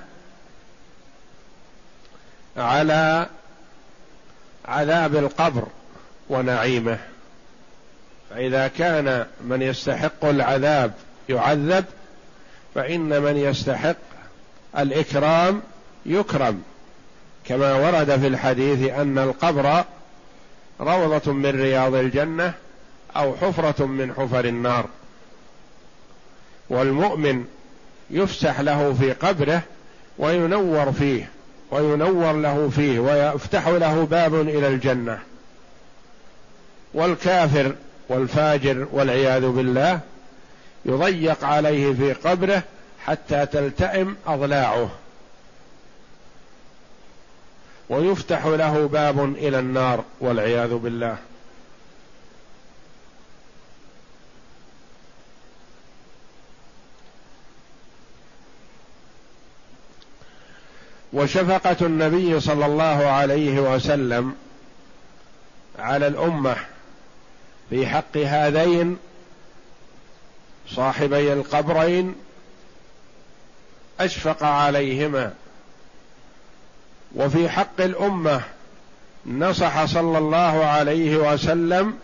على 2.56 3.26
عذاب 4.64 5.16
القبر 5.16 5.66
ونعيمه. 6.28 6.98
فإذا 8.30 8.68
كان 8.68 9.26
من 9.40 9.62
يستحق 9.62 10.24
العذاب 10.24 10.92
يعذب 11.28 11.84
فإن 12.74 13.22
من 13.22 13.36
يستحق 13.36 13.96
الإكرام 14.78 15.62
يكرم. 16.06 16.62
كما 17.44 17.74
ورد 17.74 18.20
في 18.20 18.26
الحديث 18.26 18.92
أن 18.92 19.18
القبر 19.18 19.84
روضة 20.80 21.32
من 21.32 21.50
رياض 21.50 21.94
الجنة 21.94 22.54
أو 23.16 23.36
حفرة 23.36 23.84
من 23.84 24.14
حفر 24.14 24.44
النار. 24.44 24.86
والمؤمن 26.70 27.44
يفسح 28.10 28.60
له 28.60 28.92
في 28.92 29.12
قبره 29.12 29.62
وينور 30.18 30.92
فيه 30.92 31.28
وينور 31.70 32.32
له 32.32 32.70
فيه 32.76 33.00
ويفتح 33.00 33.68
له 33.68 34.04
باب 34.04 34.34
إلى 34.34 34.68
الجنة. 34.68 35.18
والكافر 36.94 37.74
والفاجر 38.08 38.86
والعياذ 38.92 39.48
بالله 39.48 40.00
يضيق 40.84 41.44
عليه 41.44 41.92
في 41.92 42.12
قبره 42.12 42.62
حتى 43.06 43.46
تلتئم 43.46 44.16
أضلاعه. 44.26 44.90
ويفتح 47.88 48.46
له 48.46 48.86
باب 48.86 49.24
إلى 49.24 49.58
النار 49.58 50.04
والعياذ 50.20 50.74
بالله. 50.74 51.16
وشفقة 61.12 61.86
النبي 61.86 62.40
صلى 62.40 62.66
الله 62.66 63.06
عليه 63.06 63.74
وسلم 63.74 64.36
على 65.78 66.06
الأمة 66.06 66.56
في 67.70 67.86
حق 67.86 68.16
هذين 68.16 68.98
صاحبي 70.68 71.32
القبرين 71.32 72.14
أشفق 74.00 74.42
عليهما. 74.42 75.34
وفي 77.14 77.48
حق 77.48 77.80
الأمة 77.80 78.40
نصح 79.26 79.84
صلى 79.84 80.18
الله 80.18 80.64
عليه 80.64 81.16
وسلم 81.16 81.98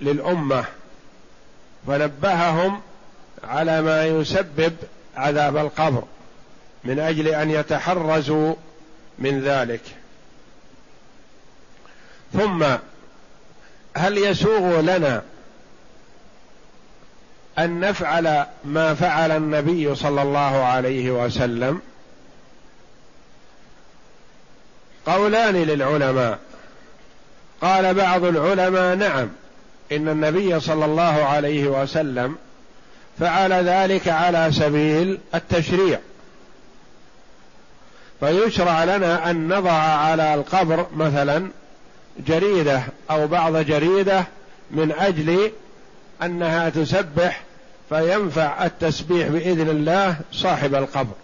للأمة 0.00 0.64
فنبههم 1.86 2.80
على 3.44 3.82
ما 3.82 4.04
يسبب 4.06 4.76
عذاب 5.16 5.56
القبر 5.56 6.02
من 6.84 6.98
أجل 6.98 7.28
أن 7.28 7.50
يتحرزوا 7.50 8.54
من 9.18 9.40
ذلك. 9.40 9.80
ثم 12.32 12.64
هل 13.96 14.18
يسوغ 14.18 14.80
لنا 14.80 15.22
أن 17.58 17.80
نفعل 17.80 18.46
ما 18.64 18.94
فعل 18.94 19.30
النبي 19.30 19.94
صلى 19.94 20.22
الله 20.22 20.64
عليه 20.64 21.10
وسلم؟ 21.10 21.80
قولان 25.06 25.54
للعلماء. 25.54 26.38
قال 27.62 27.94
بعض 27.94 28.24
العلماء 28.24 28.96
نعم 28.96 29.30
إن 29.92 30.08
النبي 30.08 30.60
صلى 30.60 30.84
الله 30.84 31.24
عليه 31.24 31.66
وسلم 31.66 32.36
فعل 33.18 33.52
ذلك 33.52 34.08
على 34.08 34.52
سبيل 34.52 35.18
التشريع. 35.34 35.98
فيشرع 38.20 38.84
لنا 38.84 39.30
أن 39.30 39.48
نضع 39.48 39.72
على 39.72 40.34
القبر 40.34 40.86
مثلا 40.96 41.48
جريدة 42.26 42.82
أو 43.10 43.26
بعض 43.26 43.56
جريدة 43.56 44.24
من 44.70 44.92
أجل 44.92 45.52
أنها 46.22 46.68
تسبح 46.68 47.42
فينفع 47.88 48.66
التسبيح 48.66 49.28
بإذن 49.28 49.68
الله 49.68 50.16
صاحب 50.32 50.74
القبر. 50.74 51.14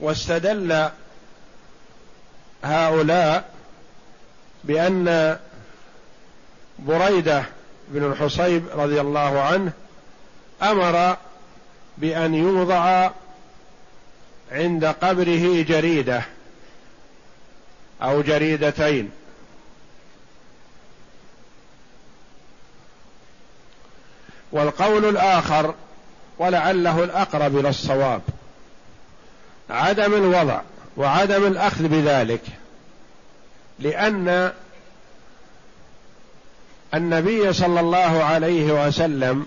واستدل 0.00 0.88
هؤلاء 2.64 3.50
بأن 4.64 5.38
بريدة 6.78 7.44
بن 7.88 8.12
الحصيب 8.12 8.64
رضي 8.74 9.00
الله 9.00 9.40
عنه 9.40 9.72
أمر 10.62 11.16
بأن 11.98 12.34
يوضع 12.34 13.10
عند 14.52 14.84
قبره 14.84 15.62
جريدة 15.62 16.22
أو 18.02 18.22
جريدتين. 18.22 19.10
والقول 24.52 25.04
الآخر 25.04 25.74
ولعله 26.38 27.04
الأقرب 27.04 27.58
إلى 27.58 27.68
الصواب 27.68 28.22
عدم 29.70 30.14
الوضع 30.14 30.60
وعدم 30.96 31.46
الأخذ 31.46 31.88
بذلك 31.88 32.42
لأن 33.78 34.52
النبي 36.94 37.52
صلى 37.52 37.80
الله 37.80 38.24
عليه 38.24 38.86
وسلم 38.86 39.46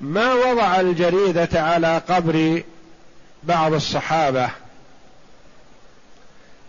ما 0.00 0.34
وضع 0.34 0.80
الجريدة 0.80 1.62
على 1.62 2.02
قبر 2.08 2.62
بعض 3.42 3.72
الصحابة 3.72 4.50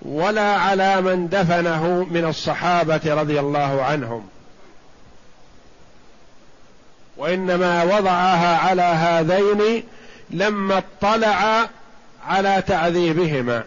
ولا 0.02 0.56
على 0.56 1.02
من 1.02 1.30
دفنه 1.30 2.08
من 2.12 2.26
الصحابة 2.26 3.02
رضي 3.06 3.40
الله 3.40 3.84
عنهم. 3.84 4.28
وإنما 7.18 7.84
وضعها 7.84 8.58
على 8.58 8.82
هذين 8.82 9.84
لما 10.30 10.78
اطلع 10.78 11.70
على 12.28 12.64
تعذيبهما. 12.68 13.64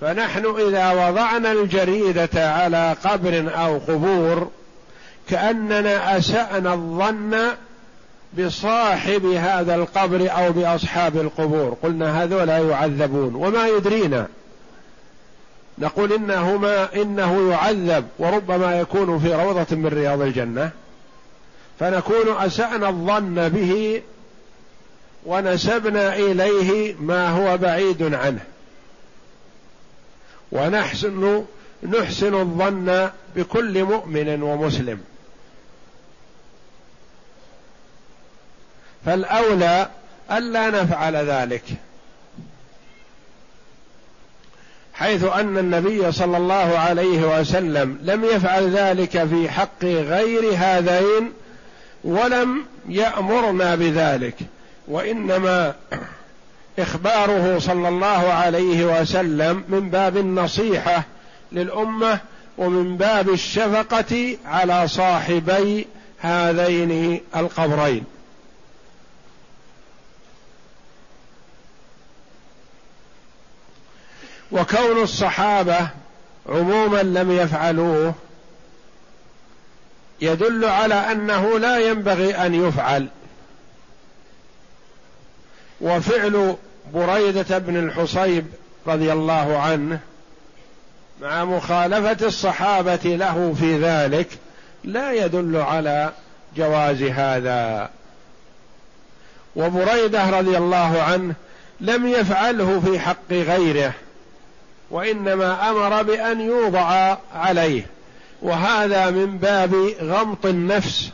فنحن 0.00 0.46
إذا 0.68 0.90
وضعنا 0.90 1.52
الجريدة 1.52 2.52
على 2.52 2.96
قبر 3.04 3.50
أو 3.56 3.78
قبور 3.78 4.50
كأننا 5.28 6.18
أسأنا 6.18 6.74
الظن 6.74 7.36
بصاحب 8.38 9.26
هذا 9.26 9.74
القبر 9.74 10.28
أو 10.30 10.52
بأصحاب 10.52 11.16
القبور. 11.16 11.76
قلنا 11.82 12.22
هذولا 12.22 12.58
يعذبون 12.58 13.34
وما 13.34 13.66
يدرينا. 13.66 14.26
نقول 15.78 16.12
إنهما 16.12 16.88
إنه 16.96 17.50
يعذب 17.50 18.06
وربما 18.18 18.80
يكون 18.80 19.18
في 19.18 19.34
روضة 19.34 19.76
من 19.76 19.86
رياض 19.86 20.20
الجنة. 20.20 20.70
فنكون 21.80 22.36
أسأنا 22.38 22.88
الظن 22.88 23.48
به 23.48 24.02
ونسبنا 25.26 26.16
إليه 26.16 26.94
ما 27.00 27.28
هو 27.28 27.58
بعيد 27.58 28.14
عنه. 28.14 28.40
ونحسن 30.52 31.44
نحسن 31.82 32.34
الظن 32.34 33.10
بكل 33.36 33.84
مؤمن 33.84 34.42
ومسلم. 34.42 35.00
فالأولى 39.06 39.88
ألا 40.30 40.70
نفعل 40.70 41.16
ذلك. 41.16 41.64
حيث 44.94 45.24
أن 45.24 45.58
النبي 45.58 46.12
صلى 46.12 46.36
الله 46.36 46.78
عليه 46.78 47.40
وسلم 47.40 47.98
لم 48.02 48.24
يفعل 48.24 48.70
ذلك 48.70 49.24
في 49.24 49.50
حق 49.50 49.84
غير 49.84 50.54
هذين 50.56 51.32
ولم 52.04 52.64
يأمرنا 52.88 53.74
بذلك. 53.74 54.36
وإنما 54.88 55.74
إخباره 56.78 57.58
صلى 57.58 57.88
الله 57.88 58.32
عليه 58.32 59.00
وسلم 59.00 59.64
من 59.68 59.90
باب 59.90 60.16
النصيحة 60.16 61.04
للأمة 61.52 62.20
ومن 62.58 62.96
باب 62.96 63.30
الشفقة 63.30 64.38
على 64.44 64.88
صاحبي 64.88 65.86
هذين 66.18 67.20
القبرين. 67.36 68.04
وكون 74.52 75.02
الصحابة 75.02 75.88
عموما 76.48 77.02
لم 77.02 77.32
يفعلوه 77.32 78.14
يدل 80.20 80.64
على 80.64 80.94
أنه 80.94 81.58
لا 81.58 81.78
ينبغي 81.78 82.34
أن 82.34 82.54
يفعل. 82.54 83.08
وفعل 85.80 86.56
بريدة 86.94 87.58
بن 87.58 87.76
الحصيب 87.76 88.46
رضي 88.86 89.12
الله 89.12 89.58
عنه 89.58 89.98
مع 91.20 91.44
مخالفة 91.44 92.26
الصحابة 92.26 93.00
له 93.04 93.54
في 93.58 93.78
ذلك 93.78 94.28
لا 94.84 95.12
يدل 95.12 95.56
على 95.56 96.12
جواز 96.56 97.02
هذا. 97.02 97.90
وبريدة 99.56 100.30
رضي 100.30 100.58
الله 100.58 101.02
عنه 101.02 101.34
لم 101.80 102.06
يفعله 102.06 102.80
في 102.80 102.98
حق 102.98 103.32
غيره 103.32 103.92
وإنما 104.90 105.70
أمر 105.70 106.02
بأن 106.02 106.40
يوضع 106.40 107.16
عليه 107.34 107.86
وهذا 108.42 109.10
من 109.10 109.38
باب 109.38 109.74
غمط 110.02 110.46
النفس. 110.46 111.10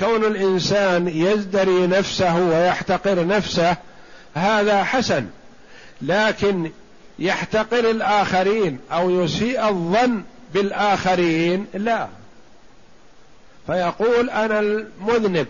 وكون 0.00 0.24
الإنسان 0.24 1.08
يزدري 1.08 1.86
نفسه 1.86 2.36
ويحتقر 2.36 3.26
نفسه 3.26 3.76
هذا 4.34 4.84
حسن. 4.84 5.26
لكن 6.02 6.70
يحتقر 7.18 7.90
الآخرين 7.90 8.78
أو 8.92 9.10
يسيء 9.10 9.68
الظن 9.68 10.22
بالآخرين 10.54 11.66
لا. 11.74 12.08
فيقول 13.66 14.30
أنا 14.30 14.60
المذنب 14.60 15.46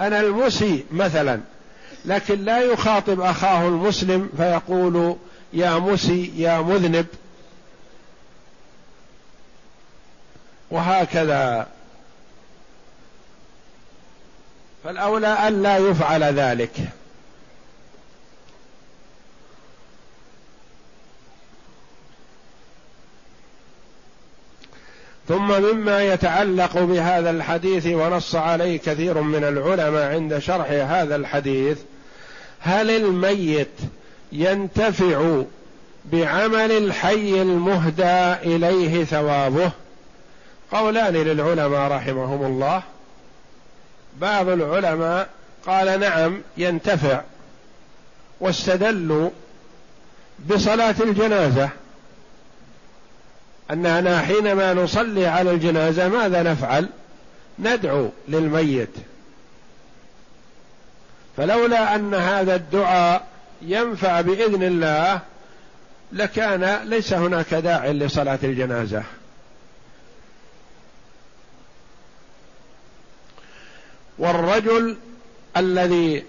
أنا 0.00 0.20
المسيء 0.20 0.84
مثلا 0.92 1.40
لكن 2.04 2.44
لا 2.44 2.60
يخاطب 2.60 3.20
أخاه 3.20 3.68
المسلم 3.68 4.30
فيقول 4.36 5.16
يا 5.52 5.78
مسي 5.78 6.32
يا 6.36 6.60
مذنب. 6.60 7.06
وهكذا 10.70 11.66
فالأولى 14.86 15.48
الا 15.48 15.78
يفعل 15.78 16.24
ذلك. 16.24 16.70
ثم 25.28 25.62
مما 25.62 26.04
يتعلق 26.04 26.78
بهذا 26.78 27.30
الحديث 27.30 27.86
ونص 27.86 28.34
عليه 28.34 28.78
كثير 28.78 29.20
من 29.20 29.44
العلماء 29.44 30.12
عند 30.12 30.38
شرح 30.38 30.70
هذا 30.70 31.16
الحديث 31.16 31.78
هل 32.60 32.90
الميت 32.90 33.78
ينتفع 34.32 35.42
بعمل 36.04 36.72
الحي 36.72 37.42
المهدى 37.42 38.32
إليه 38.32 39.04
ثوابه؟ 39.04 39.70
قولان 40.72 41.14
للعلماء 41.14 41.92
رحمهم 41.92 42.46
الله. 42.46 42.82
بعض 44.20 44.48
العلماء 44.48 45.28
قال 45.66 46.00
نعم 46.00 46.42
ينتفع 46.56 47.20
واستدلوا 48.40 49.30
بصلاة 50.50 50.94
الجنازة. 51.00 51.68
أننا 53.70 54.20
حينما 54.20 54.74
نصلي 54.74 55.26
على 55.26 55.50
الجنازة 55.50 56.08
ماذا 56.08 56.42
نفعل؟ 56.42 56.88
ندعو 57.58 58.10
للميت. 58.28 58.90
فلولا 61.36 61.94
أن 61.94 62.14
هذا 62.14 62.54
الدعاء 62.54 63.26
ينفع 63.62 64.20
بإذن 64.20 64.62
الله 64.62 65.20
لكان 66.12 66.80
ليس 66.84 67.12
هناك 67.12 67.54
داع 67.54 67.86
لصلاة 67.86 68.38
الجنازة. 68.44 69.02
والرجل 74.18 74.96
الذي 75.56 76.24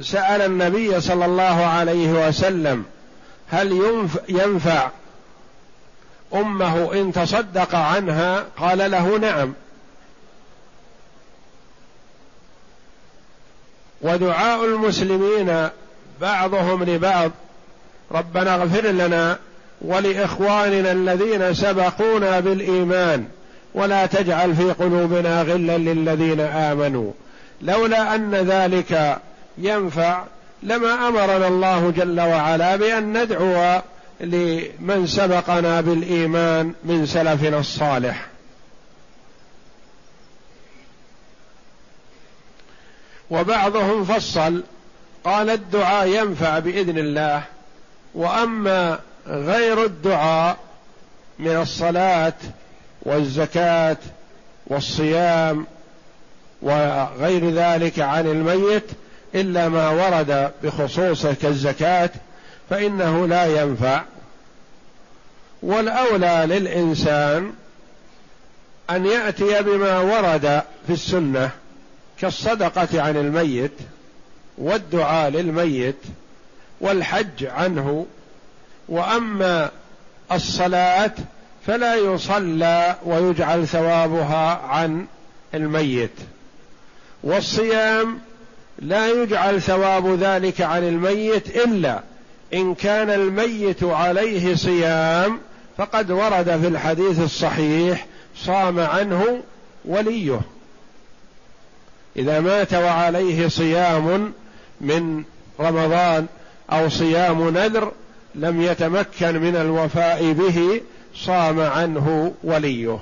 سأل 0.00 0.40
النبي 0.40 1.00
صلى 1.00 1.24
الله 1.24 1.64
عليه 1.64 2.28
وسلم 2.28 2.84
هل 3.48 4.00
ينفع 4.28 4.90
أمه 6.34 6.92
إن 6.92 7.12
تصدق 7.12 7.74
عنها؟ 7.74 8.44
قال 8.56 8.90
له 8.90 9.18
نعم. 9.18 9.52
ودعاء 14.02 14.64
المسلمين 14.64 15.68
بعضهم 16.20 16.84
لبعض. 16.84 17.30
ربنا 18.12 18.54
اغفر 18.54 18.86
لنا 18.86 19.38
ولإخواننا 19.80 20.92
الذين 20.92 21.54
سبقونا 21.54 22.40
بالإيمان. 22.40 23.24
ولا 23.74 24.06
تجعل 24.06 24.56
في 24.56 24.72
قلوبنا 24.72 25.42
غلا 25.42 25.78
للذين 25.78 26.40
آمنوا. 26.40 27.12
لولا 27.62 28.14
أن 28.14 28.34
ذلك 28.34 29.18
ينفع 29.58 30.24
لما 30.62 31.08
أمرنا 31.08 31.48
الله 31.48 31.90
جل 31.90 32.20
وعلا 32.20 32.76
بأن 32.76 33.22
ندعو 33.22 33.80
لمن 34.20 35.06
سبقنا 35.06 35.80
بالإيمان 35.80 36.74
من 36.84 37.06
سلفنا 37.06 37.58
الصالح. 37.58 38.26
وبعضهم 43.30 44.04
فصل 44.04 44.62
قال 45.24 45.50
الدعاء 45.50 46.08
ينفع 46.08 46.58
بإذن 46.58 46.98
الله 46.98 47.42
وأما 48.14 48.98
غير 49.26 49.84
الدعاء 49.84 50.56
من 51.38 51.56
الصلاة 51.56 52.32
والزكاة 53.02 53.96
والصيام 54.66 55.66
وغير 56.62 57.50
ذلك 57.50 58.00
عن 58.00 58.26
الميت 58.26 58.84
إلا 59.34 59.68
ما 59.68 59.88
ورد 59.88 60.50
بخصوصه 60.62 61.34
كالزكاة 61.34 62.10
فإنه 62.70 63.26
لا 63.26 63.62
ينفع. 63.62 64.02
والأولى 65.62 66.44
للإنسان 66.46 67.52
أن 68.90 69.06
يأتي 69.06 69.62
بما 69.62 69.98
ورد 69.98 70.62
في 70.86 70.92
السنة 70.92 71.50
كالصدقة 72.20 73.02
عن 73.02 73.16
الميت 73.16 73.72
والدعاء 74.58 75.30
للميت 75.30 75.96
والحج 76.80 77.44
عنه. 77.44 78.06
وأما 78.88 79.70
الصلاة 80.32 81.12
فلا 81.66 81.94
يصلى 81.94 82.96
ويجعل 83.04 83.66
ثوابها 83.68 84.60
عن 84.66 85.06
الميت. 85.54 86.10
والصيام 87.22 88.18
لا 88.78 89.08
يجعل 89.22 89.62
ثواب 89.62 90.14
ذلك 90.20 90.60
عن 90.60 90.88
الميت 90.88 91.56
إلا 91.56 92.00
إن 92.54 92.74
كان 92.74 93.10
الميت 93.10 93.84
عليه 93.84 94.54
صيام 94.54 95.38
فقد 95.78 96.10
ورد 96.10 96.60
في 96.62 96.68
الحديث 96.68 97.20
الصحيح 97.20 98.06
صام 98.36 98.80
عنه 98.80 99.42
وليه. 99.84 100.40
إذا 102.16 102.40
مات 102.40 102.74
وعليه 102.74 103.48
صيام 103.48 104.32
من 104.80 105.24
رمضان 105.60 106.26
أو 106.72 106.88
صيام 106.88 107.48
نذر 107.48 107.92
لم 108.34 108.62
يتمكن 108.62 109.40
من 109.40 109.56
الوفاء 109.56 110.32
به 110.32 110.80
صام 111.14 111.60
عنه 111.60 112.34
وليه. 112.44 112.98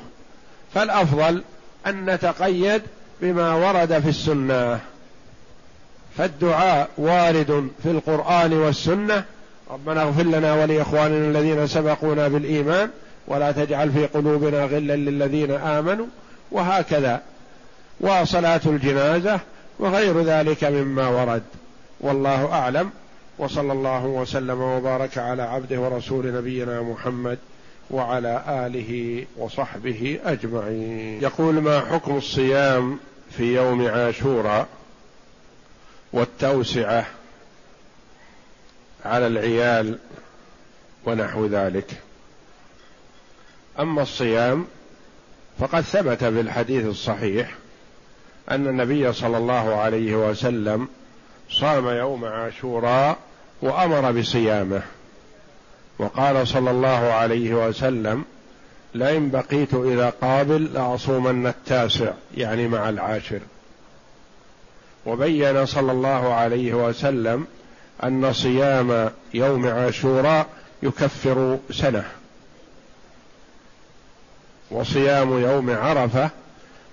فالأفضل 0.74 1.42
أن 1.86 2.10
نتقيد 2.10 2.82
بما 3.22 3.54
ورد 3.54 3.98
في 3.98 4.08
السنة. 4.08 4.80
فالدعاء 6.16 6.88
وارد 6.98 7.68
في 7.82 7.90
القرآن 7.90 8.52
والسنة. 8.52 9.24
ربنا 9.70 10.02
اغفر 10.02 10.22
لنا 10.22 10.54
ولإخواننا 10.54 11.38
الذين 11.38 11.66
سبقونا 11.66 12.28
بالإيمان 12.28 12.90
ولا 13.26 13.52
تجعل 13.52 13.92
في 13.92 14.06
قلوبنا 14.06 14.64
غلا 14.64 14.96
للذين 14.96 15.50
آمنوا 15.50 16.06
وهكذا. 16.52 17.22
وصلاة 18.00 18.60
الجنازة 18.66 19.40
وغير 19.78 20.22
ذلك 20.22 20.64
مما 20.64 21.08
ورد. 21.08 21.42
والله 22.00 22.52
أعلم. 22.52 22.90
وصلى 23.38 23.72
الله 23.72 24.04
وسلم 24.04 24.60
وبارك 24.60 25.18
على 25.18 25.42
عبده 25.42 25.80
ورسول 25.80 26.34
نبينا 26.34 26.82
محمد 26.82 27.38
وعلى 27.90 28.42
آله 28.48 29.24
وصحبه 29.36 30.18
أجمعين. 30.24 31.22
يقول 31.22 31.54
ما 31.54 31.80
حكم 31.80 32.16
الصيام 32.16 32.98
في 33.36 33.54
يوم 33.54 33.88
عاشوراء 33.88 34.68
والتوسعة 36.12 37.06
على 39.04 39.26
العيال 39.26 39.98
ونحو 41.04 41.46
ذلك. 41.46 41.90
أما 43.78 44.02
الصيام 44.02 44.66
فقد 45.58 45.80
ثبت 45.80 46.24
في 46.24 46.40
الحديث 46.40 46.86
الصحيح 46.86 47.54
أن 48.50 48.66
النبي 48.66 49.12
صلى 49.12 49.36
الله 49.36 49.74
عليه 49.76 50.14
وسلم 50.14 50.88
صام 51.50 51.88
يوم 51.88 52.24
عاشوراء 52.24 53.18
وأمر 53.62 54.12
بصيامه 54.12 54.82
وقال 55.98 56.48
صلى 56.48 56.70
الله 56.70 57.12
عليه 57.12 57.68
وسلم 57.68 58.24
لئن 58.94 59.30
بقيت 59.30 59.74
إلى 59.74 60.12
قابل 60.22 60.64
لأصومن 60.64 61.46
التاسع 61.46 62.12
يعني 62.36 62.68
مع 62.68 62.88
العاشر. 62.88 63.40
وبين 65.06 65.66
صلى 65.66 65.92
الله 65.92 66.34
عليه 66.34 66.74
وسلم 66.74 67.46
أن 68.04 68.32
صيام 68.32 69.10
يوم 69.34 69.66
عاشوراء 69.66 70.46
يكفر 70.82 71.58
سنة. 71.70 72.04
وصيام 74.70 75.40
يوم 75.42 75.70
عرفة 75.70 76.30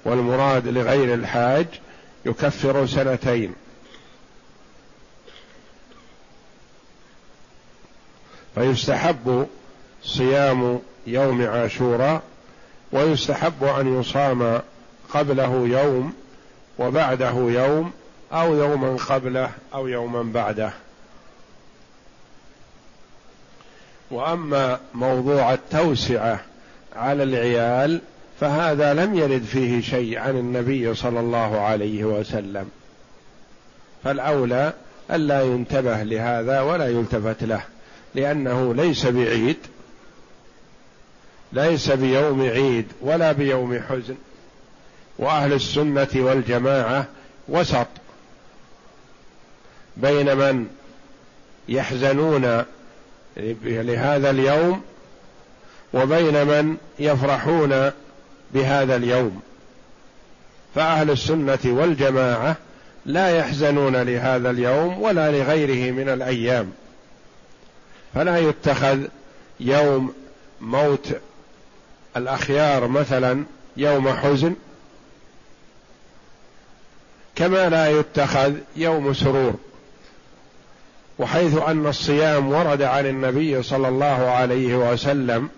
والمراد 0.05 0.67
لغير 0.67 1.13
الحاج 1.13 1.67
يكفر 2.25 2.85
سنتين. 2.85 3.53
فيستحب 8.55 9.47
صيام 10.03 10.81
يوم 11.07 11.47
عاشوراء 11.47 12.21
ويستحب 12.91 13.63
أن 13.63 13.99
يصام 13.99 14.61
قبله 15.13 15.67
يوم 15.67 16.13
وبعده 16.79 17.33
يوم 17.33 17.91
أو 18.33 18.55
يوما 18.55 18.95
قبله 18.95 19.49
أو 19.73 19.87
يوما 19.87 20.23
بعده. 20.23 20.71
وأما 24.11 24.79
موضوع 24.93 25.53
التوسعة 25.53 26.39
على 26.95 27.23
العيال 27.23 28.01
فهذا 28.39 28.93
لم 28.93 29.15
يرد 29.15 29.43
فيه 29.43 29.81
شيء 29.81 30.19
عن 30.19 30.37
النبي 30.37 30.95
صلى 30.95 31.19
الله 31.19 31.59
عليه 31.59 32.03
وسلم. 32.03 32.69
فالأولى 34.03 34.73
الا 35.11 35.41
ينتبه 35.41 36.03
لهذا 36.03 36.61
ولا 36.61 36.87
يلتفت 36.87 37.43
له 37.43 37.61
لأنه 38.15 38.73
ليس 38.73 39.05
بعيد 39.05 39.57
ليس 41.53 41.91
بيوم 41.91 42.41
عيد 42.41 42.85
ولا 43.01 43.31
بيوم 43.31 43.79
حزن. 43.89 44.15
وأهل 45.19 45.53
السنة 45.53 46.07
والجماعة 46.15 47.05
وسط 47.47 47.87
بين 49.97 50.37
من 50.37 50.67
يحزنون 51.69 52.63
لهذا 53.63 54.29
اليوم 54.29 54.81
وبين 55.93 56.47
من 56.47 56.77
يفرحون 56.99 57.91
بهذا 58.53 58.95
اليوم. 58.95 59.41
فأهل 60.75 61.11
السنة 61.11 61.59
والجماعة 61.65 62.55
لا 63.05 63.37
يحزنون 63.37 63.95
لهذا 63.95 64.49
اليوم 64.49 65.01
ولا 65.01 65.31
لغيره 65.31 65.91
من 65.91 66.09
الأيام. 66.09 66.71
فلا 68.13 68.37
يتخذ 68.37 68.99
يوم 69.59 70.13
موت 70.61 71.07
الأخيار 72.17 72.87
مثلا 72.87 73.43
يوم 73.77 74.09
حزن 74.09 74.55
كما 77.35 77.69
لا 77.69 77.99
يتخذ 77.99 78.53
يوم 78.75 79.13
سرور 79.13 79.55
وحيث 81.19 81.57
أن 81.57 81.87
الصيام 81.87 82.51
ورد 82.51 82.81
عن 82.81 83.05
النبي 83.05 83.63
صلى 83.63 83.87
الله 83.87 84.29
عليه 84.29 84.75
وسلم 84.75 85.49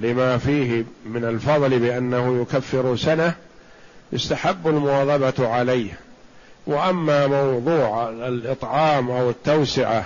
لما 0.00 0.38
فيه 0.38 0.84
من 1.06 1.24
الفضل 1.24 1.78
بأنه 1.78 2.42
يكفر 2.42 2.96
سنة 2.96 3.34
يستحب 4.12 4.68
المواظبة 4.68 5.48
عليه. 5.48 5.98
وأما 6.66 7.26
موضوع 7.26 8.08
الإطعام 8.08 9.10
أو 9.10 9.30
التوسعة 9.30 10.04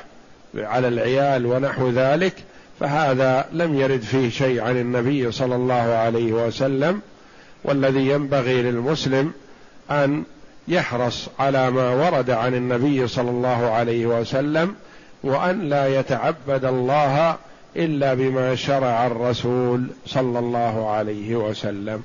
على 0.54 0.88
العيال 0.88 1.46
ونحو 1.46 1.90
ذلك 1.90 2.34
فهذا 2.80 3.46
لم 3.52 3.80
يرد 3.80 4.00
فيه 4.00 4.30
شيء 4.30 4.60
عن 4.60 4.76
النبي 4.76 5.32
صلى 5.32 5.54
الله 5.54 5.74
عليه 5.74 6.32
وسلم 6.32 7.00
والذي 7.64 8.08
ينبغي 8.08 8.62
للمسلم 8.62 9.32
أن 9.90 10.24
يحرص 10.68 11.28
على 11.38 11.70
ما 11.70 11.90
ورد 11.94 12.30
عن 12.30 12.54
النبي 12.54 13.08
صلى 13.08 13.30
الله 13.30 13.70
عليه 13.70 14.06
وسلم 14.06 14.74
وأن 15.24 15.68
لا 15.68 16.00
يتعبد 16.00 16.64
الله 16.64 17.36
إلا 17.76 18.14
بما 18.14 18.54
شرع 18.54 19.06
الرسول 19.06 19.86
صلى 20.06 20.38
الله 20.38 20.90
عليه 20.90 21.36
وسلم. 21.36 22.02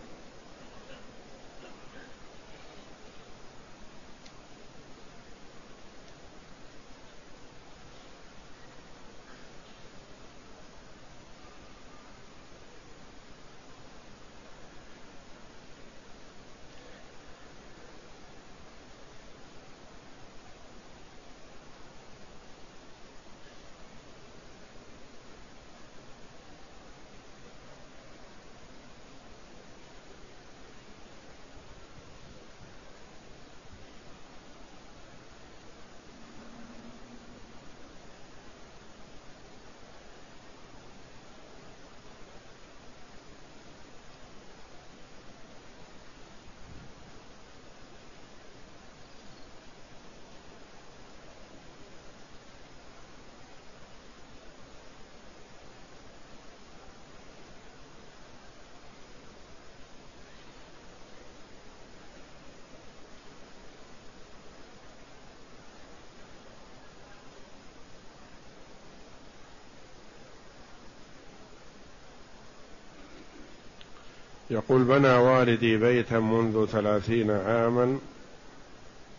يقول 74.50 74.84
بنى 74.84 75.14
والدي 75.14 75.78
بيتا 75.78 76.20
منذ 76.20 76.66
ثلاثين 76.66 77.32
عاما 77.32 78.00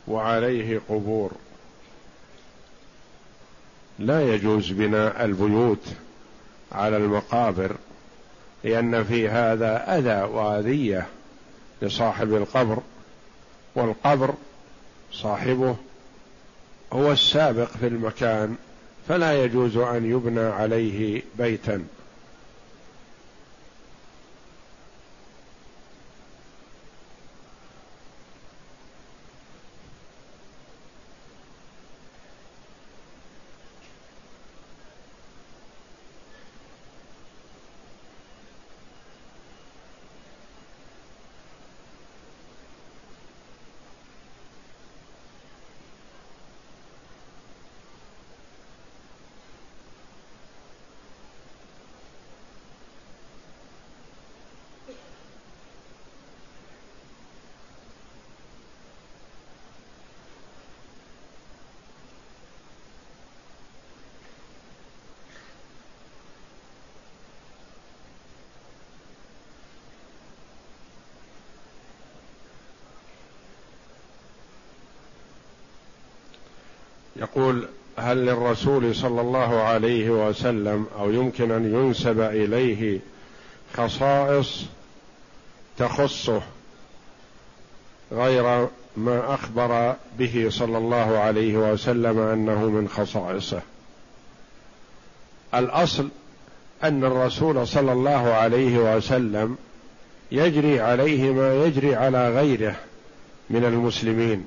وعليه 0.08 0.80
قبور. 0.88 1.32
لا 3.98 4.34
يجوز 4.34 4.72
بناء 4.72 5.24
البيوت 5.24 5.84
على 6.72 6.96
المقابر 6.96 7.76
لأن 8.64 9.04
في 9.04 9.28
هذا 9.28 9.98
أذى 9.98 10.22
وأذية 10.32 11.06
لصاحب 11.82 12.34
القبر 12.34 12.78
والقبر 13.74 14.34
صاحبه 15.12 15.76
هو 16.92 17.12
السابق 17.12 17.68
في 17.68 17.86
المكان 17.86 18.56
فلا 19.08 19.44
يجوز 19.44 19.76
أن 19.76 20.10
يبنى 20.10 20.40
عليه 20.40 21.22
بيتا 21.38 21.84
يقول 77.18 77.68
هل 78.08 78.26
للرسول 78.26 78.94
صلى 78.94 79.20
الله 79.20 79.62
عليه 79.62 80.10
وسلم 80.10 80.86
أو 80.98 81.10
يمكن 81.10 81.50
أن 81.50 81.74
ينسب 81.74 82.20
إليه 82.20 83.00
خصائص 83.76 84.64
تخصه 85.78 86.42
غير 88.12 88.68
ما 88.96 89.34
أخبر 89.34 89.96
به 90.18 90.46
صلى 90.50 90.78
الله 90.78 91.18
عليه 91.18 91.72
وسلم 91.72 92.18
أنه 92.18 92.64
من 92.64 92.88
خصائصه؟ 92.88 93.62
الأصل 95.54 96.08
أن 96.84 97.04
الرسول 97.04 97.66
صلى 97.66 97.92
الله 97.92 98.28
عليه 98.32 98.96
وسلم 98.96 99.56
يجري 100.32 100.80
عليه 100.80 101.32
ما 101.32 101.64
يجري 101.64 101.94
على 101.94 102.30
غيره 102.30 102.76
من 103.50 103.64
المسلمين. 103.64 104.44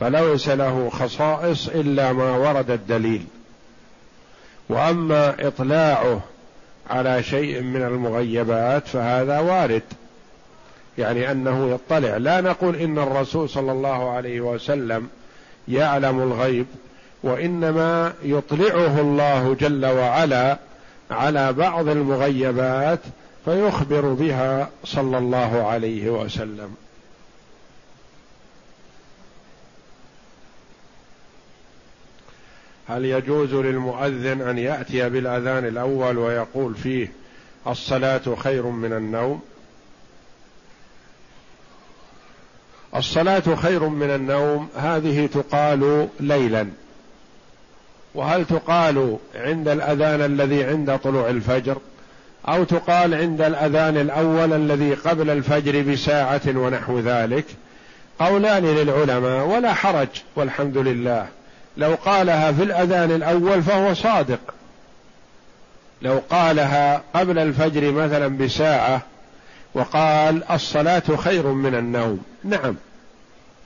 فليس 0.00 0.48
له 0.48 0.90
خصائص 0.90 1.68
إلا 1.68 2.12
ما 2.12 2.36
ورد 2.36 2.70
الدليل. 2.70 3.24
وأما 4.68 5.46
إطلاعه 5.46 6.20
على 6.90 7.22
شيء 7.22 7.62
من 7.62 7.82
المغيبات 7.82 8.88
فهذا 8.88 9.38
وارد 9.38 9.82
يعني 10.98 11.30
أنه 11.30 11.70
يطلع. 11.70 12.16
لا 12.16 12.40
نقول 12.40 12.76
إن 12.76 12.98
الرسول 12.98 13.48
صلى 13.48 13.72
الله 13.72 14.10
عليه 14.10 14.40
وسلم 14.40 15.08
يعلم 15.68 16.22
الغيب 16.22 16.66
وإنما 17.22 18.12
يطلعه 18.22 19.00
الله 19.00 19.54
جل 19.54 19.86
وعلا 19.86 20.58
على 21.10 21.52
بعض 21.52 21.88
المغيبات 21.88 23.00
فيخبر 23.44 24.00
بها 24.00 24.68
صلى 24.84 25.18
الله 25.18 25.66
عليه 25.66 26.10
وسلم. 26.10 26.74
هل 32.90 33.04
يجوز 33.04 33.54
للمؤذن 33.54 34.40
أن 34.40 34.58
يأتي 34.58 35.08
بالأذان 35.08 35.66
الأول 35.66 36.18
ويقول 36.18 36.74
فيه 36.74 37.12
الصلاة 37.66 38.34
خير 38.36 38.66
من 38.66 38.92
النوم؟ 38.92 39.40
الصلاة 42.96 43.54
خير 43.54 43.88
من 43.88 44.10
النوم 44.10 44.68
هذه 44.76 45.26
تقال 45.26 46.08
ليلا. 46.20 46.68
وهل 48.14 48.44
تقال 48.44 49.16
عند 49.34 49.68
الأذان 49.68 50.20
الذي 50.20 50.64
عند 50.64 50.98
طلوع 50.98 51.28
الفجر؟ 51.28 51.76
أو 52.48 52.64
تقال 52.64 53.14
عند 53.14 53.40
الأذان 53.40 53.96
الأول 53.96 54.52
الذي 54.52 54.94
قبل 54.94 55.30
الفجر 55.30 55.82
بساعة 55.92 56.42
ونحو 56.46 56.98
ذلك؟ 56.98 57.44
قولان 58.18 58.64
للعلماء 58.64 59.46
ولا 59.46 59.74
حرج 59.74 60.08
والحمد 60.36 60.78
لله. 60.78 61.28
لو 61.80 61.94
قالها 61.94 62.52
في 62.52 62.62
الأذان 62.62 63.10
الأول 63.10 63.62
فهو 63.62 63.94
صادق. 63.94 64.40
لو 66.02 66.22
قالها 66.30 67.02
قبل 67.14 67.38
الفجر 67.38 67.92
مثلا 67.92 68.28
بساعة 68.38 69.02
وقال 69.74 70.44
الصلاة 70.50 71.02
خير 71.16 71.46
من 71.46 71.74
النوم. 71.74 72.22
نعم. 72.44 72.76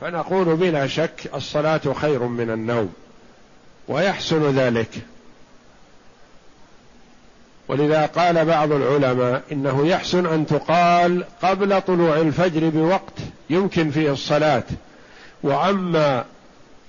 فنقول 0.01 0.57
بلا 0.57 0.87
شك 0.87 1.31
الصلاة 1.35 1.81
خير 1.95 2.23
من 2.23 2.51
النوم 2.51 2.93
ويحسن 3.89 4.59
ذلك. 4.59 4.91
ولذا 7.69 8.07
قال 8.07 8.45
بعض 8.45 8.73
العلماء 8.73 9.43
إنه 9.53 9.87
يحسن 9.87 10.27
أن 10.27 10.47
تقال 10.47 11.25
قبل 11.43 11.81
طلوع 11.81 12.17
الفجر 12.17 12.69
بوقت 12.69 13.19
يمكن 13.51 13.91
فيه 13.91 14.13
الصلاة. 14.13 14.65
وأما 15.43 16.25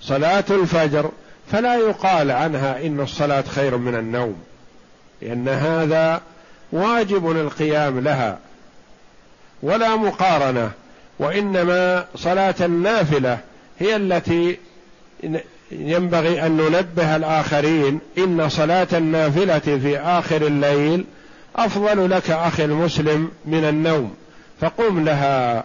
صلاة 0.07 0.45
الفجر 0.49 1.11
فلا 1.51 1.75
يقال 1.75 2.31
عنها 2.31 2.85
إن 2.85 2.99
الصلاة 2.99 3.43
خير 3.55 3.77
من 3.77 3.95
النوم 3.95 4.35
لأن 5.21 5.49
هذا 5.49 6.21
واجب 6.71 7.31
القيام 7.31 7.99
لها 7.99 8.39
ولا 9.63 9.95
مقارنة 9.95 10.71
وإنما 11.19 12.05
صلاة 12.15 12.55
النافلة 12.61 13.37
هي 13.79 13.95
التي 13.95 14.57
ينبغي 15.71 16.45
أن 16.45 16.57
ننبه 16.57 17.15
الآخرين 17.15 17.99
إن 18.17 18.49
صلاة 18.49 18.87
النافلة 18.93 19.59
في 19.59 19.99
آخر 19.99 20.47
الليل 20.47 21.05
أفضل 21.55 22.09
لك 22.09 22.31
أخي 22.31 22.65
المسلم 22.65 23.31
من 23.45 23.63
النوم 23.63 24.15
فقم 24.61 25.05
لها. 25.05 25.63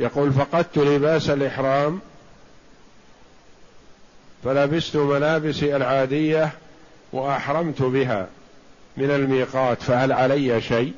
يقول 0.00 0.32
فقدت 0.32 0.78
لباس 0.78 1.30
الإحرام 1.30 2.00
فلبست 4.44 4.96
ملابسي 4.96 5.76
العادية 5.76 6.50
وأحرمت 7.12 7.82
بها 7.82 8.26
من 8.96 9.10
الميقات 9.10 9.82
فهل 9.82 10.12
علي 10.12 10.60
شيء؟ 10.60 10.92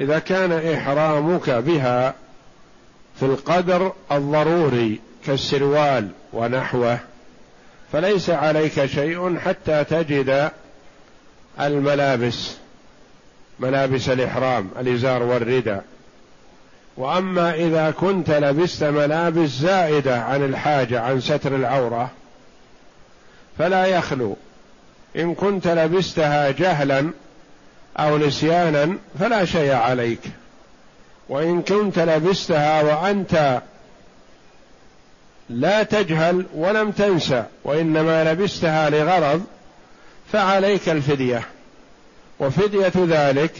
إذا 0.00 0.18
كان 0.18 0.52
إحرامك 0.52 1.50
بها 1.50 2.14
في 3.20 3.22
القدر 3.22 3.92
الضروري 4.12 5.00
كالسروال 5.26 6.08
ونحوه 6.32 6.98
فليس 7.92 8.30
عليك 8.30 8.86
شيء 8.86 9.38
حتى 9.38 9.84
تجد 9.84 10.50
الملابس 11.60 12.56
ملابس 13.60 14.08
الإحرام 14.08 14.70
الإزار 14.80 15.22
والرداء. 15.22 15.91
وأما 16.96 17.54
إذا 17.54 17.90
كنت 17.90 18.30
لبست 18.30 18.84
ملابس 18.84 19.48
زائدة 19.48 20.22
عن 20.22 20.44
الحاجة 20.44 21.00
عن 21.00 21.20
ستر 21.20 21.56
العورة 21.56 22.10
فلا 23.58 23.86
يخلو. 23.86 24.36
إن 25.16 25.34
كنت 25.34 25.68
لبستها 25.68 26.50
جهلا 26.50 27.10
أو 27.96 28.18
نسيانا 28.18 28.96
فلا 29.20 29.44
شيء 29.44 29.72
عليك. 29.72 30.20
وإن 31.28 31.62
كنت 31.62 31.98
لبستها 31.98 32.82
وأنت 32.82 33.62
لا 35.50 35.82
تجهل 35.82 36.46
ولم 36.54 36.90
تنسى 36.90 37.44
وإنما 37.64 38.32
لبستها 38.32 38.90
لغرض 38.90 39.44
فعليك 40.32 40.88
الفدية. 40.88 41.42
وفدية 42.40 42.92
ذلك 42.96 43.52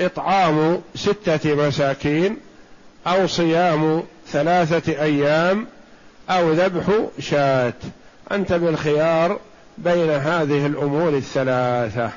إطعام 0.00 0.82
ستة 0.94 1.54
مساكين 1.54 2.36
أو 3.06 3.26
صيام 3.26 4.02
ثلاثة 4.28 5.02
أيام 5.02 5.66
أو 6.30 6.52
ذبح 6.52 6.84
شاة. 7.18 7.72
أنت 8.32 8.52
بالخيار 8.52 9.38
بين 9.78 10.10
هذه 10.10 10.66
الأمور 10.66 11.08
الثلاثة. 11.08 12.10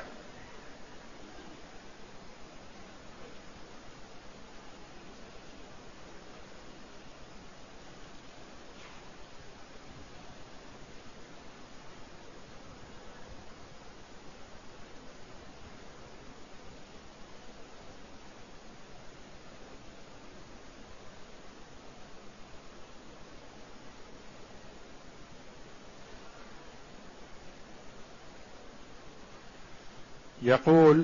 يقول 30.44 31.04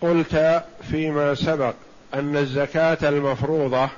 قلت 0.00 0.62
فيما 0.90 1.34
سبق 1.34 1.74
أن 2.14 2.36
الزكاة 2.36 3.08
المفروضة 3.08 3.88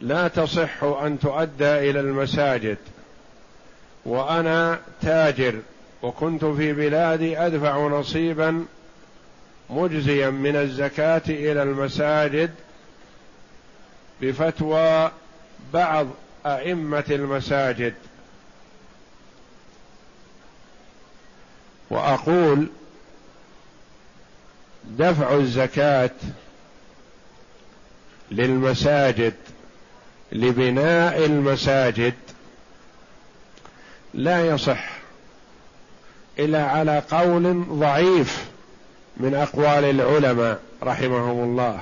لا 0.00 0.28
تصح 0.28 0.84
أن 0.84 1.18
تؤدى 1.18 1.90
إلى 1.90 2.00
المساجد 2.00 2.78
وأنا 4.04 4.80
تاجر 5.02 5.60
وكنت 6.02 6.44
في 6.44 6.72
بلادي 6.72 7.38
أدفع 7.38 7.86
نصيبا 7.86 8.64
مجزيا 9.70 10.30
من 10.30 10.56
الزكاة 10.56 11.22
إلى 11.28 11.62
المساجد 11.62 12.50
بفتوى 14.20 15.10
بعض 15.72 16.06
أئمة 16.46 17.04
المساجد. 17.10 17.94
وأقول 21.90 22.68
دفع 24.84 25.34
الزكاة 25.34 26.10
للمساجد 28.30 29.34
لبناء 30.32 31.24
المساجد 31.24 32.14
لا 34.14 34.46
يصح 34.46 34.90
إلا 36.38 36.64
على 36.64 37.02
قول 37.10 37.64
ضعيف 37.68 38.44
من 39.16 39.34
أقوال 39.34 39.84
العلماء 39.84 40.60
رحمهم 40.82 41.44
الله 41.44 41.80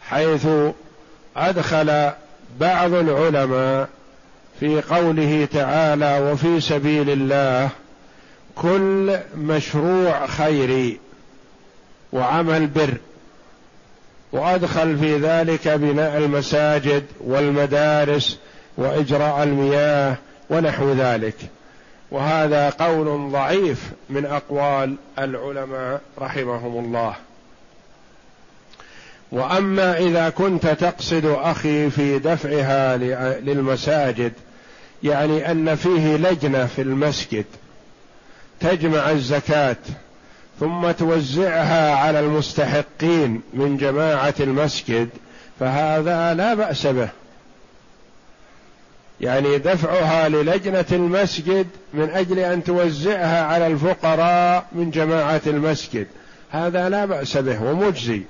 حيث 0.00 0.46
أدخل 1.36 2.10
بعض 2.60 2.92
العلماء 2.92 3.88
في 4.60 4.80
قوله 4.80 5.48
تعالى 5.52 6.30
وفي 6.32 6.60
سبيل 6.60 7.10
الله 7.10 7.70
كل 8.54 9.18
مشروع 9.36 10.26
خيري 10.26 11.00
وعمل 12.12 12.66
بر. 12.66 12.94
وأدخل 14.32 14.98
في 14.98 15.16
ذلك 15.16 15.68
بناء 15.68 16.18
المساجد 16.18 17.04
والمدارس 17.20 18.38
وإجراء 18.76 19.42
المياه 19.42 20.16
ونحو 20.50 20.92
ذلك. 20.92 21.36
وهذا 22.10 22.70
قول 22.70 23.32
ضعيف 23.32 23.90
من 24.10 24.26
أقوال 24.26 24.96
العلماء 25.18 26.00
رحمهم 26.18 26.84
الله. 26.84 27.14
وأما 29.32 29.98
إذا 29.98 30.28
كنت 30.28 30.66
تقصد 30.66 31.24
أخي 31.24 31.90
في 31.90 32.18
دفعها 32.18 32.96
للمساجد 33.40 34.32
يعني 35.02 35.50
أن 35.50 35.74
فيه 35.74 36.16
لجنة 36.16 36.66
في 36.66 36.82
المسجد 36.82 37.44
تجمع 38.60 39.10
الزكاة 39.10 39.76
ثم 40.60 40.90
توزعها 40.90 41.94
على 41.94 42.20
المستحقين 42.20 43.40
من 43.54 43.76
جماعة 43.76 44.34
المسجد 44.40 45.08
فهذا 45.60 46.34
لا 46.34 46.54
بأس 46.54 46.86
به. 46.86 47.08
يعني 49.20 49.58
دفعها 49.58 50.28
للجنة 50.28 50.84
المسجد 50.92 51.66
من 51.94 52.10
أجل 52.10 52.38
أن 52.38 52.64
توزعها 52.64 53.44
على 53.44 53.66
الفقراء 53.66 54.66
من 54.72 54.90
جماعة 54.90 55.40
المسجد. 55.46 56.06
هذا 56.50 56.88
لا 56.88 57.04
بأس 57.04 57.36
به 57.36 57.62
ومجزي. 57.62 58.22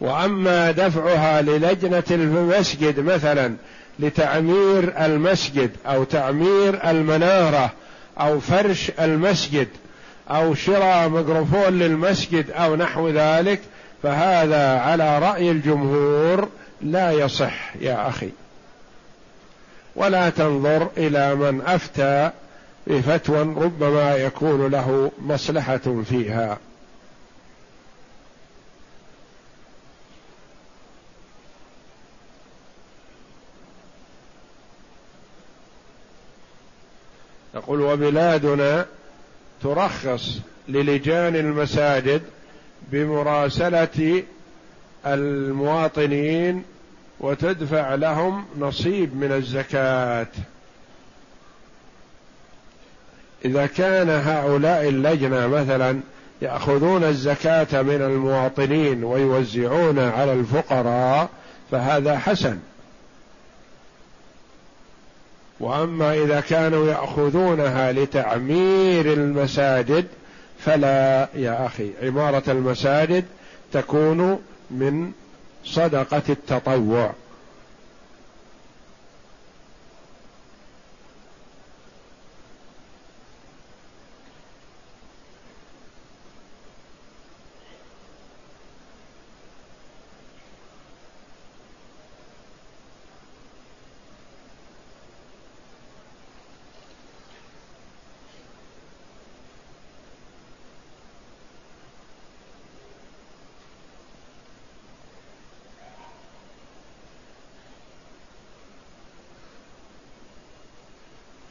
وأما 0.00 0.70
دفعها 0.70 1.42
للجنة 1.42 2.04
المسجد 2.10 3.00
مثلا 3.00 3.56
لتعمير 3.98 5.04
المسجد 5.04 5.70
أو 5.86 6.04
تعمير 6.04 6.90
المنارة 6.90 7.72
أو 8.20 8.40
فرش 8.40 8.92
المسجد 9.00 9.68
أو 10.30 10.54
شراء 10.54 11.08
ميكروفون 11.08 11.78
للمسجد 11.78 12.50
أو 12.50 12.76
نحو 12.76 13.08
ذلك 13.08 13.60
فهذا 14.02 14.78
على 14.78 15.18
رأي 15.18 15.50
الجمهور 15.50 16.48
لا 16.82 17.12
يصح 17.12 17.76
يا 17.80 18.08
أخي. 18.08 18.30
ولا 19.96 20.30
تنظر 20.30 20.88
إلى 20.96 21.34
من 21.34 21.62
أفتى 21.66 22.30
بفتوى 22.86 23.38
ربما 23.38 24.16
يكون 24.16 24.70
له 24.70 25.10
مصلحة 25.18 26.02
فيها. 26.08 26.58
يقول 37.60 37.80
وبلادنا 37.80 38.86
ترخص 39.62 40.38
للجان 40.68 41.36
المساجد 41.36 42.22
بمراسلة 42.92 44.22
المواطنين 45.06 46.64
وتدفع 47.20 47.94
لهم 47.94 48.44
نصيب 48.58 49.16
من 49.16 49.32
الزكاة. 49.32 50.26
إذا 53.44 53.66
كان 53.66 54.10
هؤلاء 54.10 54.88
اللجنة 54.88 55.46
مثلا 55.46 56.00
يأخذون 56.42 57.04
الزكاة 57.04 57.82
من 57.82 58.02
المواطنين 58.02 59.04
ويوزعون 59.04 59.98
على 59.98 60.32
الفقراء 60.32 61.28
فهذا 61.70 62.18
حسن. 62.18 62.58
وأما 65.60 66.14
إذا 66.14 66.40
كانوا 66.40 66.86
يأخذونها 66.86 67.92
لتعمير 67.92 69.12
المساجد 69.12 70.06
فلا 70.58 71.28
يا 71.34 71.66
أخي 71.66 71.90
عمارة 72.02 72.42
المساجد 72.48 73.24
تكون 73.72 74.38
من 74.70 75.12
صدقة 75.64 76.22
التطوع. 76.28 77.12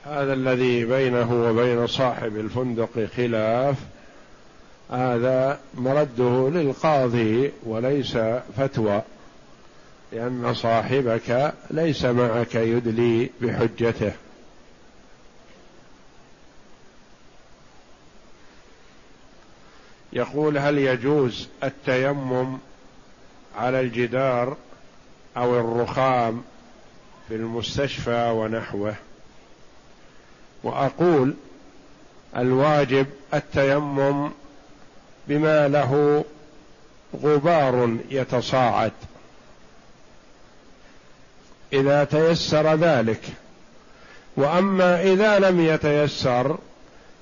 هذا 0.09 0.33
الذي 0.33 0.85
بينه 0.85 1.49
وبين 1.49 1.87
صاحب 1.87 2.37
الفندق 2.37 3.09
خلاف. 3.17 3.75
هذا 4.91 5.59
مرده 5.73 6.49
للقاضي 6.49 7.51
وليس 7.63 8.17
فتوى 8.57 9.01
لأن 10.11 10.53
صاحبك 10.53 11.53
ليس 11.71 12.05
معك 12.05 12.55
يدلي 12.55 13.29
بحجته. 13.41 14.11
يقول 20.13 20.57
هل 20.57 20.77
يجوز 20.77 21.47
التيمم 21.63 22.57
على 23.57 23.79
الجدار 23.79 24.57
أو 25.37 25.59
الرخام 25.59 26.43
في 27.27 27.35
المستشفى 27.35 28.29
ونحوه؟ 28.29 28.95
وأقول 30.63 31.33
الواجب 32.37 33.07
التيمم 33.33 34.31
بما 35.27 35.67
له 35.67 36.23
غبار 37.23 37.97
يتصاعد. 38.09 38.91
إذا 41.73 42.03
تيسر 42.03 42.75
ذلك 42.75 43.21
وأما 44.37 45.01
إذا 45.01 45.39
لم 45.39 45.61
يتيسر 45.61 46.57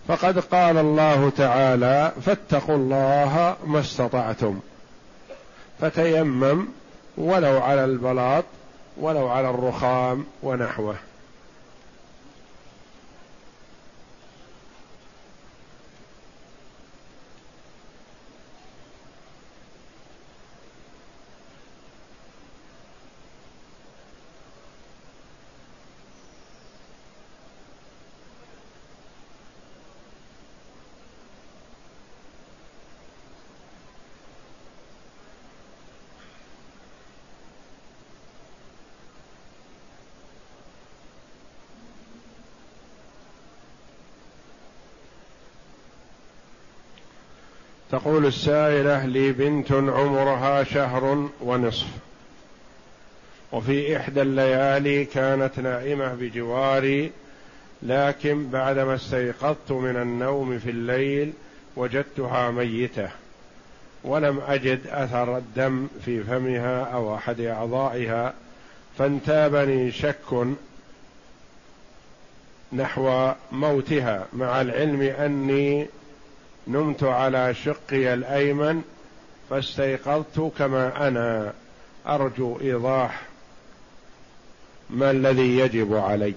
فقد 0.07 0.39
قال 0.39 0.77
الله 0.77 1.29
تعالى 1.29 2.11
فاتقوا 2.25 2.75
الله 2.75 3.55
ما 3.65 3.79
استطعتم. 3.79 4.59
فتيمم 5.81 6.67
ولو 7.17 7.61
على 7.61 7.85
البلاط 7.85 8.43
ولو 8.97 9.27
على 9.27 9.49
الرخام 9.49 10.25
ونحوه. 10.43 10.95
تقول 47.97 48.25
السائلة 48.25 49.05
لي 49.05 49.31
بنت 49.31 49.71
عمرها 49.71 50.63
شهر 50.63 51.29
ونصف. 51.41 51.87
وفي 53.51 53.97
إحدى 53.97 54.21
الليالي 54.21 55.05
كانت 55.05 55.59
نائمة 55.59 56.13
بجواري 56.13 57.11
لكن 57.83 58.49
بعدما 58.49 58.95
استيقظت 58.95 59.71
من 59.71 59.95
النوم 59.95 60.59
في 60.59 60.69
الليل 60.69 61.33
وجدتها 61.75 62.51
ميتة. 62.51 63.09
ولم 64.03 64.41
أجد 64.47 64.87
أثر 64.87 65.37
الدم 65.37 65.87
في 66.05 66.23
فمها 66.23 66.83
أو 66.83 67.15
أحد 67.15 67.41
أعضائها 67.41 68.33
فانتابني 68.97 69.91
شك 69.91 70.47
نحو 72.73 73.31
موتها 73.51 74.25
مع 74.33 74.61
العلم 74.61 75.01
أني 75.01 75.87
نمت 76.67 77.03
على 77.03 77.53
شقي 77.53 78.13
الأيمن 78.13 78.81
فاستيقظت 79.49 80.51
كما 80.57 81.07
أنا 81.07 81.53
أرجو 82.07 82.59
إيضاح 82.61 83.21
ما 84.89 85.11
الذي 85.11 85.57
يجب 85.57 85.95
علي. 85.95 86.33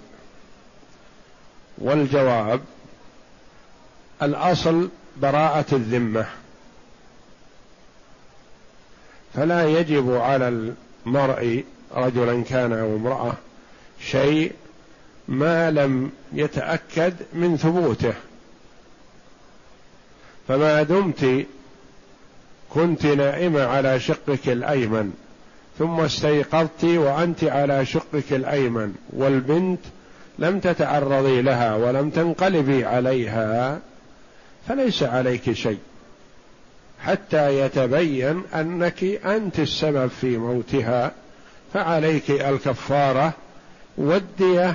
والجواب 1.79 2.61
الأصل 4.23 4.89
براءة 5.17 5.75
الذمة. 5.75 6.27
فلا 9.35 9.69
يجب 9.69 10.13
على 10.13 10.75
المرء 11.07 11.65
رجلا 11.95 12.45
كان 12.45 12.73
أو 12.73 12.97
امرأة 12.97 13.33
شيء 14.01 14.53
ما 15.29 15.71
لم 15.71 16.13
يتأكد 16.33 17.15
من 17.33 17.57
ثبوته. 17.57 18.15
فما 20.51 20.83
دمت 20.83 21.47
كنت 22.71 23.07
نائمة 23.07 23.63
على 23.63 24.01
شقك 24.01 24.49
الأيمن 24.49 25.13
ثم 25.79 26.01
استيقظت 26.01 26.85
وأنت 26.85 27.45
على 27.45 27.87
شقك 27.87 28.33
الأيمن 28.33 28.95
والبنت 29.13 29.81
لم 30.39 30.61
تتعرضي 30.61 31.43
لها 31.43 31.75
ولم 31.75 32.11
تنقلبي 32.11 32.85
عليها 32.85 33.81
فليس 34.69 35.03
عليك 35.03 35.53
شيء 35.53 35.79
حتى 37.01 37.61
يتبين 37.61 38.43
أنك 38.55 39.05
أنت 39.05 39.59
السبب 39.59 40.11
في 40.21 40.37
موتها 40.39 41.13
فعليك 41.75 42.31
الكفارة 42.31 43.33
والدية 43.99 44.75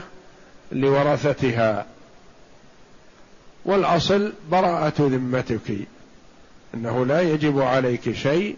لورثتها. 0.72 1.86
والأصل 3.66 4.34
براءة 4.52 4.94
ذمتك 5.00 5.78
إنه 6.74 7.06
لا 7.06 7.22
يجب 7.22 7.62
عليك 7.62 8.12
شيء 8.12 8.56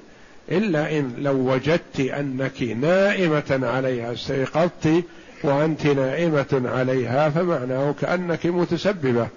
إلا 0.52 1.00
إن 1.00 1.14
لو 1.18 1.54
وجدت 1.54 2.00
أنك 2.00 2.62
نائمة 2.64 3.60
عليها 3.64 4.14
استيقظت 4.14 5.04
وأنت 5.44 5.86
نائمة 5.86 6.62
عليها 6.66 7.30
فمعناه 7.30 7.96
كأنك 8.02 8.46
متسببة. 8.46 9.28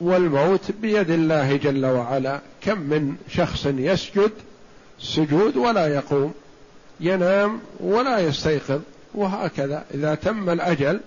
والموت 0.00 0.70
بيد 0.82 1.10
الله 1.10 1.56
جل 1.56 1.86
وعلا 1.86 2.40
كم 2.62 2.78
من 2.78 3.16
شخص 3.30 3.66
يسجد 3.66 4.30
سجود 5.00 5.56
ولا 5.56 5.86
يقوم 5.86 6.34
ينام 7.00 7.60
ولا 7.80 8.18
يستيقظ 8.18 8.80
وهكذا. 9.14 9.84
إذا 9.94 10.14
تم 10.14 10.50
الأجل 10.50 11.00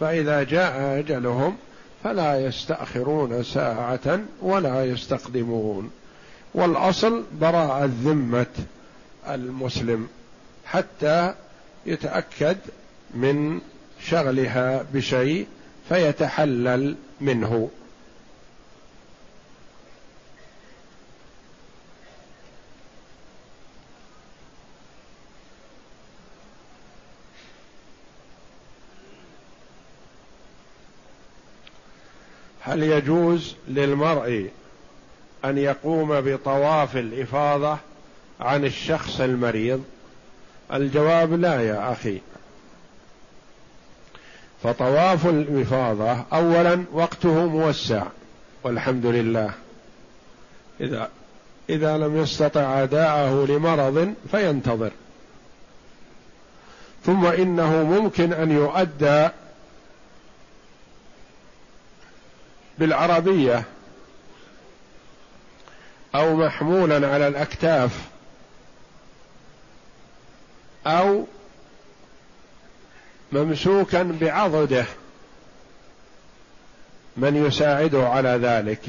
فإذا 0.00 0.42
جاء 0.42 0.98
أجلهم 0.98 1.56
فلا 2.04 2.40
يستأخرون 2.40 3.42
ساعة 3.42 4.20
ولا 4.42 4.84
يستقدمون. 4.84 5.90
والأصل 6.54 7.24
براءة 7.40 7.90
ذمة 8.04 8.46
المسلم 9.28 10.08
حتى 10.64 11.34
يتأكد 11.86 12.56
من 13.14 13.60
شغلها 14.00 14.86
بشيء 14.94 15.46
فيتحلل 15.88 16.96
منه. 17.20 17.70
هل 32.78 32.84
يجوز 32.84 33.54
للمرء 33.68 34.50
أن 35.44 35.58
يقوم 35.58 36.20
بطواف 36.20 36.96
الإفاضة 36.96 37.78
عن 38.40 38.64
الشخص 38.64 39.20
المريض؟ 39.20 39.84
الجواب 40.72 41.32
لا 41.32 41.60
يا 41.60 41.92
أخي. 41.92 42.20
فطواف 44.62 45.26
الإفاضة 45.26 46.24
اولا 46.32 46.84
وقته 46.92 47.46
موسع 47.46 48.02
والحمد 48.64 49.06
لله. 49.06 49.50
إذا 50.80 51.08
إذا 51.70 51.98
لم 51.98 52.16
يستطع 52.16 52.82
أداءه 52.82 53.46
لمرض 53.48 54.14
فينتظر. 54.30 54.90
ثم 57.04 57.26
إنه 57.26 57.82
ممكن 57.82 58.32
أن 58.32 58.50
يؤدى 58.50 59.28
بالعربية 62.78 63.64
أو 66.14 66.36
محمولا 66.36 67.08
على 67.08 67.28
الأكتاف 67.28 67.90
أو 70.86 71.26
ممسوكا 73.32 74.02
بعضده 74.20 74.84
من 77.16 77.46
يساعده 77.46 78.08
على 78.08 78.28
ذلك. 78.28 78.80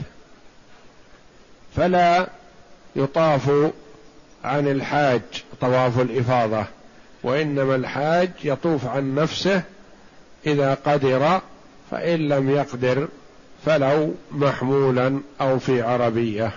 فلا 1.76 2.28
يطاف 2.96 3.72
عن 4.44 4.68
الحاج 4.68 5.22
طواف 5.62 6.00
الإفاضة 6.00 6.66
وإنما 7.24 7.76
الحاج 7.76 8.32
يطوف 8.44 8.88
عن 8.88 9.16
نفسه 9.16 9.62
إذا 10.46 10.74
قدر 10.74 11.42
فإن 11.92 12.30
لم 12.30 12.50
يقدر 12.50 13.08
فلو 13.66 14.16
محمولا 14.32 15.22
أو 15.41 15.60
في 15.60 15.82
عربية. 15.82 16.51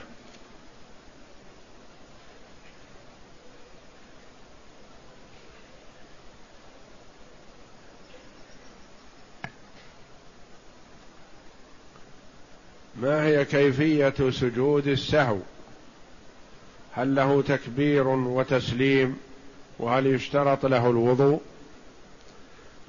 ما 12.96 13.24
هي 13.24 13.44
كيفية 13.44 14.30
سجود 14.30 14.86
السهو؟ 14.86 15.38
هل 16.92 17.14
له 17.14 17.42
تكبير 17.42 18.08
وتسليم؟ 18.08 19.16
وهل 19.78 20.06
يشترط 20.06 20.66
له 20.66 20.90
الوضوء؟ 20.90 21.40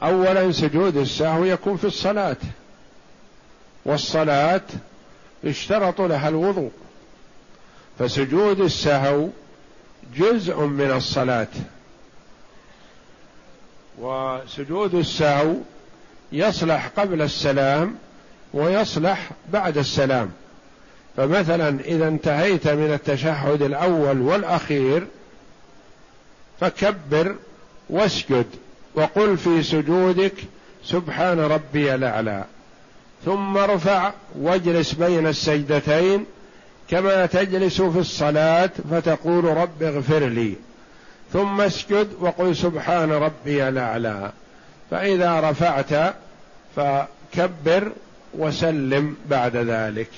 اولا 0.03 0.51
سجود 0.51 0.97
السهو 0.97 1.43
يكون 1.43 1.77
في 1.77 1.85
الصلاة. 1.87 2.37
والصلاة 3.85 4.61
اشترط 5.45 6.01
لها 6.01 6.29
الوضوء. 6.29 6.71
فسجود 7.99 8.59
السهو 8.59 9.29
جزء 10.15 10.59
من 10.59 10.91
الصلاة. 10.91 11.47
وسجود 13.99 14.95
السهو 14.95 15.53
يصلح 16.31 16.87
قبل 16.87 17.21
السلام 17.21 17.95
ويصلح 18.53 19.29
بعد 19.49 19.77
السلام. 19.77 20.31
فمثلا 21.17 21.79
إذا 21.79 22.07
انتهيت 22.07 22.67
من 22.67 22.93
التشهد 22.93 23.61
الأول 23.61 24.21
والأخير 24.21 25.07
فكبر 26.59 27.35
واسجد 27.89 28.45
وقل 28.95 29.37
في 29.37 29.63
سجودك 29.63 30.33
سبحان 30.83 31.39
ربي 31.39 31.95
الأعلى. 31.95 32.43
ثم 33.25 33.57
ارفع 33.57 34.11
واجلس 34.39 34.93
بين 34.93 35.27
السجدتين 35.27 36.25
كما 36.89 37.25
تجلس 37.25 37.81
في 37.81 37.99
الصلاة 37.99 38.69
فتقول 38.91 39.45
رب 39.45 39.83
اغفر 39.83 40.19
لي. 40.19 40.53
ثم 41.33 41.61
اسجد 41.61 42.07
وقل 42.19 42.55
سبحان 42.55 43.11
ربي 43.11 43.69
الأعلى. 43.69 44.31
فإذا 44.91 45.39
رفعت 45.39 46.15
فكبر 46.75 47.91
وسلم 48.33 49.15
بعد 49.29 49.55
ذلك. 49.55 50.09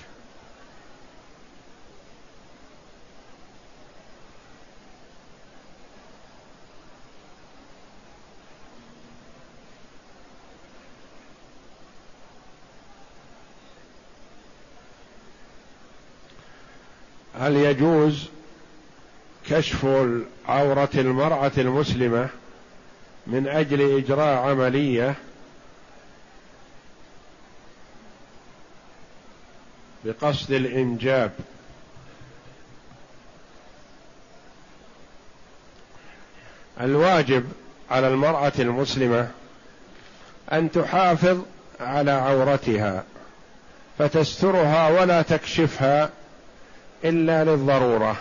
هل 17.45 17.55
يجوز 17.55 18.29
كشف 19.49 19.85
عورة 20.47 20.89
المرأة 20.95 21.51
المسلمة 21.57 22.29
من 23.27 23.47
أجل 23.47 23.97
إجراء 23.97 24.37
عملية 24.37 25.15
بقصد 30.05 30.51
الإنجاب؟ 30.51 31.31
الواجب 36.81 37.51
على 37.91 38.07
المرأة 38.07 38.53
المسلمة 38.59 39.31
أن 40.51 40.71
تحافظ 40.71 41.41
على 41.79 42.11
عورتها 42.11 43.03
فتسترها 43.97 44.89
ولا 44.89 45.21
تكشفها 45.21 46.11
إلا 47.03 47.43
للضرورة. 47.43 48.15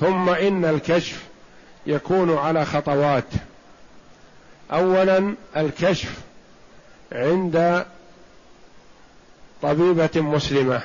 ثم 0.00 0.28
إن 0.28 0.64
الكشف 0.64 1.24
يكون 1.86 2.36
على 2.36 2.64
خطوات. 2.64 3.24
اولا 4.72 5.34
الكشف 5.56 6.12
عند 7.12 7.86
طبيبة 9.62 10.10
مسلمة. 10.20 10.82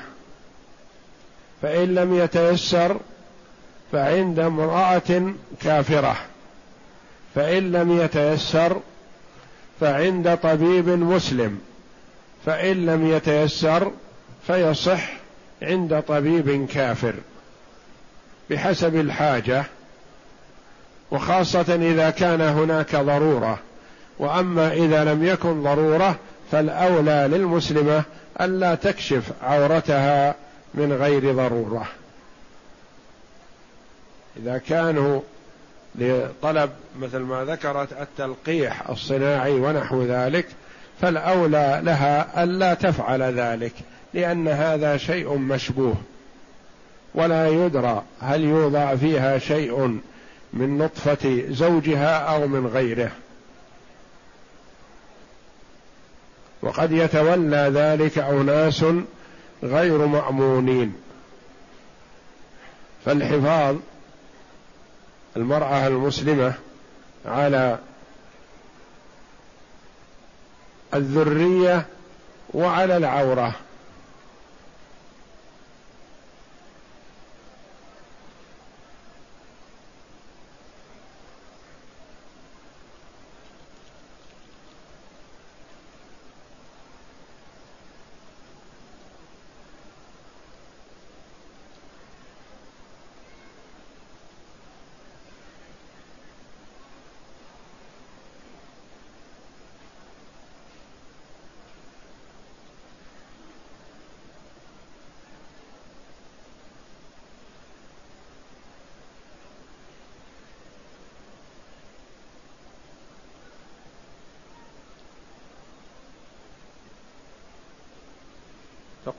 فإن 1.61 1.95
لم 1.95 2.16
يتيسر 2.16 2.99
فعند 3.91 4.39
امرأة 4.39 5.34
كافرة. 5.61 6.16
فإن 7.36 7.72
لم 7.72 7.99
يتيسر 7.99 8.80
فعند 9.80 10.38
طبيب 10.38 10.89
مسلم. 10.89 11.61
فإن 12.45 12.86
لم 12.86 13.07
يتيسر 13.07 13.91
فيصح 14.47 15.23
عند 15.64 16.03
طبيب 16.07 16.68
كافر 16.68 17.14
بحسب 18.49 18.95
الحاجة 18.95 19.64
وخاصة 21.11 21.76
إذا 21.76 22.09
كان 22.09 22.41
هناك 22.41 22.95
ضرورة. 22.95 23.59
وأما 24.20 24.74
إذا 24.74 25.03
لم 25.03 25.26
يكن 25.26 25.64
ضرورة 25.64 26.16
فالأولى 26.51 27.28
للمسلمة 27.32 28.03
ألا 28.41 28.76
تكشف 28.76 29.32
عورتها 29.41 30.36
من 30.74 30.93
غير 30.93 31.36
ضرورة. 31.36 31.86
إذا 34.38 34.57
كانوا 34.57 35.22
لطلب 35.95 36.70
مثل 36.99 37.20
ما 37.20 37.45
ذكرت 37.45 37.93
التلقيح 38.01 38.89
الصناعي 38.89 39.51
ونحو 39.51 40.03
ذلك 40.03 40.45
فالأولى 41.01 41.82
لها 41.84 42.43
ألا 42.43 42.74
تفعل 42.74 43.22
ذلك. 43.22 43.74
لأن 44.14 44.47
هذا 44.47 44.97
شيء 44.97 45.38
مشبوه 45.38 45.95
ولا 47.16 47.47
يدرى 47.47 48.03
هل 48.20 48.43
يوضع 48.43 48.95
فيها 48.95 49.38
شيء 49.38 49.99
من 50.53 50.78
نطفة 50.78 51.43
زوجها 51.49 52.18
أو 52.18 52.47
من 52.47 52.68
غيره. 52.68 53.11
وقد 56.61 56.91
يتولى 56.91 57.72
ذلك 57.74 58.18
أناس 58.18 58.86
غير 59.64 60.05
مأمونين. 60.05 60.95
فالحفاظ 63.05 63.76
المرأة 65.38 65.88
المسلمة 65.88 66.53
على 67.26 67.80
الذرية 70.93 71.86
وعلى 72.53 72.97
العورة 72.97 73.55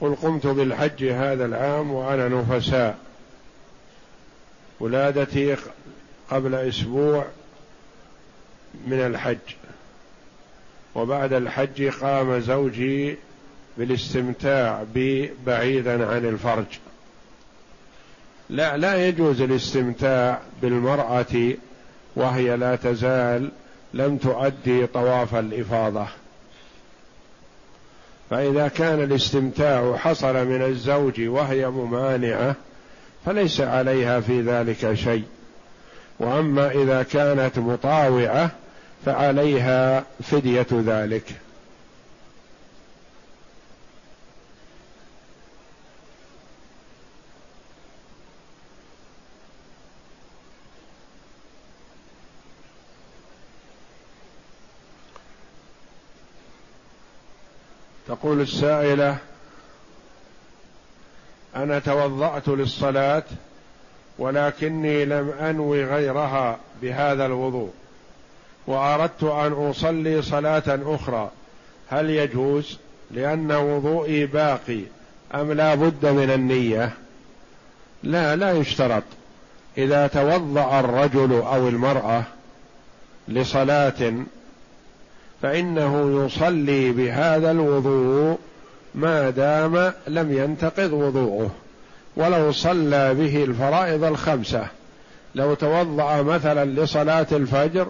تقول 0.05 0.15
قمت 0.15 0.47
بالحج 0.47 1.03
هذا 1.03 1.45
العام 1.45 1.91
وأنا 1.91 2.27
نفساء. 2.27 2.97
ولادتي 4.79 5.55
قبل 6.29 6.55
أسبوع 6.55 7.25
من 8.87 8.99
الحج. 8.99 9.55
وبعد 10.95 11.33
الحج 11.33 11.89
قام 11.89 12.39
زوجي 12.39 13.17
بالاستمتاع 13.77 14.83
بي 14.93 15.31
بعيدا 15.45 16.07
عن 16.07 16.25
الفرج. 16.25 16.65
لا 18.49 18.77
لا 18.77 19.07
يجوز 19.07 19.41
الاستمتاع 19.41 20.41
بالمرأة 20.61 21.53
وهي 22.15 22.57
لا 22.57 22.75
تزال 22.75 23.51
لم 23.93 24.17
تؤدي 24.17 24.87
طواف 24.87 25.35
الإفاضة. 25.35 26.07
فإذا 28.35 28.67
كان 28.67 29.03
الاستمتاع 29.03 29.95
حصل 29.97 30.47
من 30.47 30.61
الزوج 30.61 31.21
وهي 31.21 31.69
ممانعة 31.69 32.55
فليس 33.25 33.61
عليها 33.61 34.19
في 34.19 34.41
ذلك 34.41 34.93
شيء. 34.93 35.23
وأما 36.19 36.71
إذا 36.71 37.03
كانت 37.03 37.59
مطاوعة 37.59 38.51
فعليها 39.05 40.03
فدية 40.23 40.67
ذلك. 40.71 41.23
تقول 58.25 58.41
السائلة 58.41 59.17
أنا 61.55 61.79
توضأت 61.79 62.47
للصلاة 62.47 63.23
ولكني 64.17 65.05
لم 65.05 65.29
أنوي 65.29 65.85
غيرها 65.85 66.57
بهذا 66.81 67.25
الوضوء 67.25 67.71
وأردت 68.67 69.23
أن 69.23 69.51
أصلي 69.51 70.21
صلاة 70.21 70.79
أخرى. 70.85 71.31
هل 71.89 72.09
يجوز؟ 72.09 72.77
لأن 73.11 73.51
وضوئي 73.51 74.25
باقي 74.25 74.81
أم 75.35 75.51
لا 75.51 75.75
بد 75.75 76.05
من 76.05 76.31
النية؟ 76.31 76.91
لا 78.03 78.35
لا 78.35 78.51
يشترط. 78.51 79.03
إذا 79.77 80.07
توضأ 80.07 80.79
الرجل 80.79 81.33
أو 81.33 81.67
المرأة 81.67 82.23
لصلاة 83.27 84.13
فإنه 85.41 86.25
يصلي 86.25 86.91
بهذا 86.91 87.51
الوضوء 87.51 88.37
ما 88.95 89.29
دام 89.29 89.93
لم 90.07 90.37
ينتقض 90.37 90.93
وضوءه. 90.93 91.51
ولو 92.17 92.51
صلى 92.51 93.13
به 93.13 93.43
الفرائض 93.43 94.03
الخمسة 94.03 94.67
لو 95.35 95.53
توضأ 95.53 96.21
مثلا 96.21 96.81
لصلاة 96.81 97.27
الفجر 97.31 97.87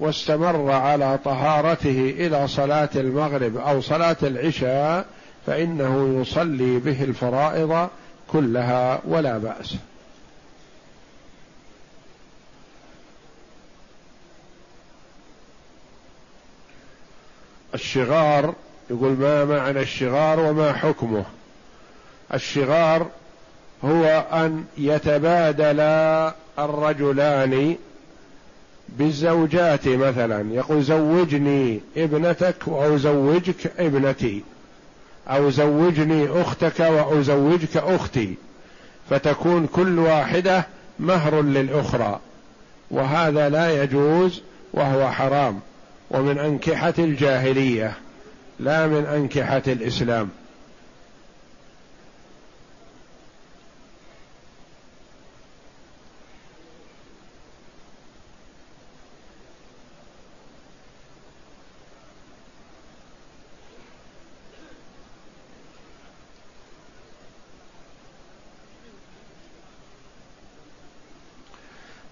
واستمر 0.00 0.70
على 0.70 1.18
طهارته 1.24 2.14
إلى 2.18 2.48
صلاة 2.48 2.88
المغرب 2.96 3.56
أو 3.56 3.80
صلاة 3.80 4.16
العشاء 4.22 5.06
فإنه 5.46 6.20
يصلي 6.20 6.78
به 6.78 7.04
الفرائض 7.04 7.88
كلها 8.32 9.00
ولا 9.08 9.38
بأس. 9.38 9.76
الشغار 17.74 18.54
يقول 18.90 19.12
ما 19.12 19.44
معنى 19.44 19.80
الشغار 19.80 20.40
وما 20.40 20.72
حكمه. 20.72 21.24
الشغار 22.34 23.06
هو 23.84 24.24
أن 24.32 24.64
يتبادل 24.78 25.80
الرجلان 26.58 27.76
بالزوجات 28.88 29.88
مثلا. 29.88 30.54
يقول 30.54 30.82
زوجني 30.82 31.80
ابنتك 31.96 32.56
وأزوجك 32.66 33.72
ابنتي 33.78 34.42
أو 35.28 35.50
زوجني 35.50 36.42
أختك 36.42 36.80
وأزوجك 36.80 37.76
أختي. 37.76 38.34
فتكون 39.10 39.66
كل 39.66 39.98
واحدة 39.98 40.66
مهر 40.98 41.42
للأخرى 41.42 42.20
وهذا 42.90 43.48
لا 43.48 43.82
يجوز 43.82 44.42
وهو 44.72 45.10
حرام. 45.10 45.60
ومن 46.10 46.38
أنكحة 46.38 46.94
الجاهلية 46.98 47.96
لا 48.60 48.86
من 48.86 49.06
أنكحة 49.06 49.62
الإسلام. 49.66 50.30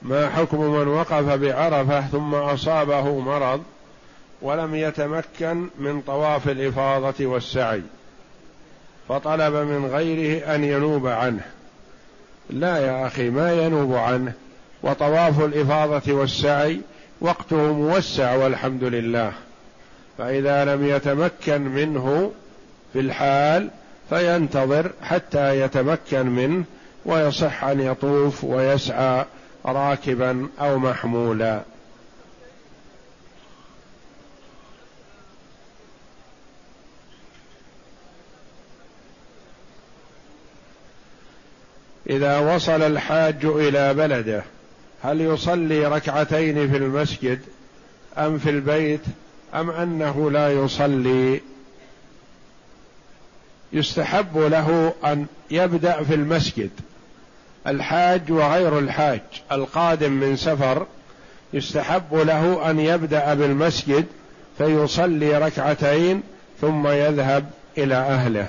ما 0.02 0.30
حكم 0.30 0.60
من 0.60 0.88
وقف 0.88 1.24
بعرفة 1.24 2.00
ثم 2.00 2.34
أصابه 2.34 3.18
مرض؟ 3.20 3.62
ولم 4.42 4.74
يتمكن 4.74 5.68
من 5.78 6.00
طواف 6.00 6.48
الإفاضة 6.48 7.26
والسعي 7.26 7.82
فطلب 9.08 9.54
من 9.54 9.86
غيره 9.86 10.54
أن 10.54 10.64
ينوب 10.64 11.06
عنه. 11.06 11.44
لا 12.50 12.78
يا 12.78 13.06
أخي 13.06 13.30
ما 13.30 13.52
ينوب 13.52 13.94
عنه؟ 13.94 14.32
وطواف 14.82 15.40
الإفاضة 15.40 16.12
والسعي 16.12 16.80
وقته 17.20 17.72
موسع 17.72 18.34
والحمد 18.34 18.84
لله. 18.84 19.32
فإذا 20.18 20.64
لم 20.64 20.86
يتمكن 20.86 21.62
منه 21.62 22.32
في 22.92 23.00
الحال 23.00 23.70
فينتظر 24.10 24.90
حتى 25.02 25.60
يتمكن 25.60 26.26
منه 26.26 26.64
ويصح 27.04 27.64
أن 27.64 27.80
يطوف 27.80 28.44
ويسعى 28.44 29.24
راكبا 29.66 30.46
أو 30.60 30.78
محمولا. 30.78 31.60
إذا 42.10 42.38
وصل 42.38 42.82
الحاج 42.82 43.44
إلى 43.44 43.94
بلده 43.94 44.42
هل 45.02 45.20
يصلي 45.20 45.86
ركعتين 45.86 46.70
في 46.70 46.76
المسجد 46.76 47.40
أم 48.18 48.38
في 48.38 48.50
البيت 48.50 49.00
أم 49.54 49.70
أنه 49.70 50.30
لا 50.30 50.52
يصلي؟ 50.52 51.40
يستحب 53.72 54.38
له 54.38 54.92
أن 55.04 55.26
يبدأ 55.50 56.02
في 56.02 56.14
المسجد. 56.14 56.70
الحاج 57.66 58.32
وغير 58.32 58.78
الحاج 58.78 59.20
القادم 59.52 60.12
من 60.12 60.36
سفر 60.36 60.86
يستحب 61.52 62.14
له 62.14 62.70
أن 62.70 62.80
يبدأ 62.80 63.34
بالمسجد 63.34 64.06
فيصلي 64.58 65.38
ركعتين 65.38 66.22
ثم 66.60 66.86
يذهب 66.86 67.50
إلى 67.78 67.94
أهله. 67.94 68.48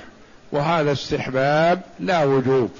وهذا 0.51 0.91
استحباب 0.91 1.82
لا 1.99 2.24
وجوب. 2.24 2.72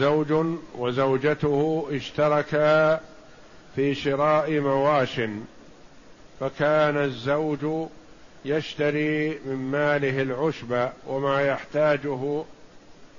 زوج 0.00 0.56
وزوجته 0.78 1.88
اشتركا 1.92 3.00
في 3.76 3.94
شراء 3.94 4.60
مواش 4.60 5.20
فكان 6.40 6.96
الزوج 6.96 7.88
يشتري 8.44 9.38
من 9.46 9.56
ماله 9.56 10.22
العشب 10.22 10.88
وما 11.06 11.42
يحتاجه 11.42 12.42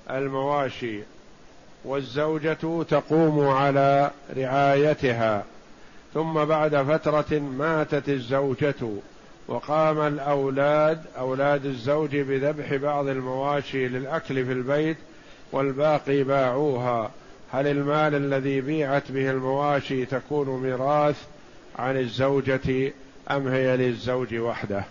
المواشي 0.10 1.00
والزوجة 1.86 2.84
تقوم 2.90 3.48
على 3.48 4.12
رعايتها. 4.38 5.44
ثم 6.14 6.46
بعد 6.46 6.76
فترة 6.76 7.40
ماتت 7.40 8.10
الزوجة 8.10 8.90
وقام 9.48 10.02
الأولاد 10.02 11.02
أولاد 11.18 11.66
الزوج 11.66 12.18
بذبح 12.18 12.76
بعض 12.76 13.08
المواشي 13.08 13.88
للأكل 13.88 14.46
في 14.46 14.52
البيت 14.52 14.98
والباقي 15.52 16.24
باعوها. 16.24 17.12
هل 17.52 17.68
المال 17.68 18.16
الذي 18.16 18.62
بيعت 18.62 19.12
به 19.12 19.32
المواشي 19.32 20.06
تكون 20.06 20.62
ميراث 20.62 21.16
عن 21.80 21.98
الزوجة 21.98 22.94
أم 23.32 23.48
هي 23.48 23.78
للزوج 23.78 24.36
وحده؟ 24.36 24.84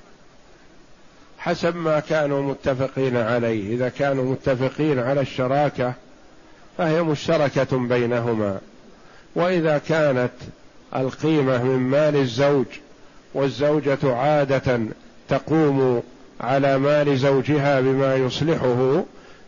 حسب 1.39 1.77
ما 1.77 2.01
كانوا 2.01 2.43
متفقين 2.43 3.17
عليه. 3.17 3.75
إذا 3.75 3.89
كانوا 3.89 4.25
متفقين 4.25 4.99
على 4.99 5.21
الشراكة 5.21 5.95
فهي 6.79 7.03
مشتركة 7.03 7.79
بينهما. 7.79 8.59
وإذا 9.35 9.79
كانت 9.79 10.33
القيمة 10.97 11.65
من 11.65 11.79
مال 11.79 12.17
الزوج 12.17 12.67
والزوجة 13.35 14.17
عادة 14.17 14.81
تقوم 15.29 16.03
على 16.41 16.79
مال 16.79 17.19
زوجها 17.19 17.81
بما 17.81 18.17
يصلحه 18.17 19.05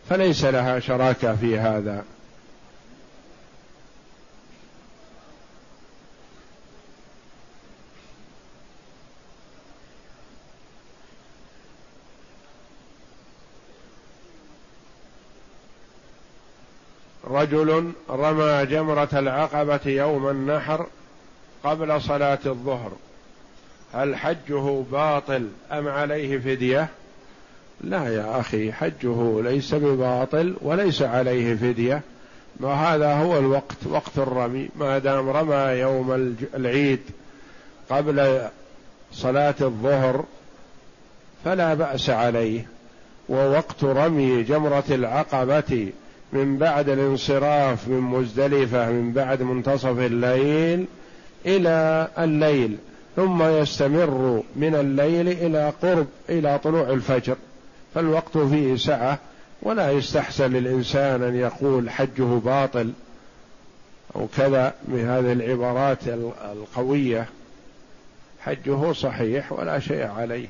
فليس 0.09 0.43
لها 0.43 0.79
شراكة 0.79 1.35
في 1.35 1.59
هذا 1.59 2.03
رجل 17.27 17.91
رمى 18.09 18.65
جمرة 18.65 19.09
العقبة 19.13 19.79
يوم 19.85 20.29
النحر 20.29 20.87
قبل 21.63 22.01
صلاة 22.01 22.39
الظهر 22.45 22.91
هل 23.93 24.15
حجه 24.15 24.83
باطل 24.91 25.49
أم 25.71 25.87
عليه 25.87 26.39
فدية؟ 26.39 26.89
لا 27.81 28.07
يا 28.07 28.39
أخي 28.39 28.71
حجه 28.71 29.41
ليس 29.41 29.73
بباطل 29.73 30.55
وليس 30.61 31.01
عليه 31.01 31.55
فدية. 31.55 32.01
وهذا 32.59 33.13
هو 33.13 33.39
الوقت 33.39 33.87
وقت 33.89 34.17
الرمي. 34.17 34.69
ما 34.75 34.97
دام 34.97 35.29
رمى 35.29 35.79
يوم 35.79 36.35
العيد 36.55 36.99
قبل 37.89 38.41
صلاة 39.11 39.55
الظهر 39.61 40.25
فلا 41.45 41.73
بأس 41.73 42.09
عليه. 42.09 42.65
ووقت 43.29 43.83
رمي 43.83 44.43
جمرة 44.43 44.83
العقبة 44.89 45.91
من 46.33 46.57
بعد 46.57 46.89
الانصراف 46.89 47.87
من 47.87 47.99
مزدلفة 47.99 48.91
من 48.91 49.13
بعد 49.13 49.41
منتصف 49.41 49.99
الليل 49.99 50.85
إلى 51.45 52.07
الليل 52.19 52.77
ثم 53.15 53.43
يستمر 53.43 54.43
من 54.55 54.75
الليل 54.75 55.27
إلى 55.27 55.73
قرب 55.81 56.07
إلى 56.29 56.59
طلوع 56.63 56.89
الفجر. 56.89 57.35
فالوقت 57.95 58.37
فيه 58.37 58.75
سعة 58.75 59.19
ولا 59.61 59.91
يستحسن 59.91 60.51
للإنسان 60.51 61.23
أن 61.23 61.35
يقول 61.35 61.89
حجه 61.89 62.23
باطل 62.23 62.93
أو 64.15 64.27
كذا 64.37 64.73
بهذه 64.87 65.31
العبارات 65.31 66.07
القوية. 66.51 67.25
حجه 68.41 68.93
صحيح 68.93 69.51
ولا 69.51 69.79
شيء 69.79 70.07
عليه. 70.07 70.47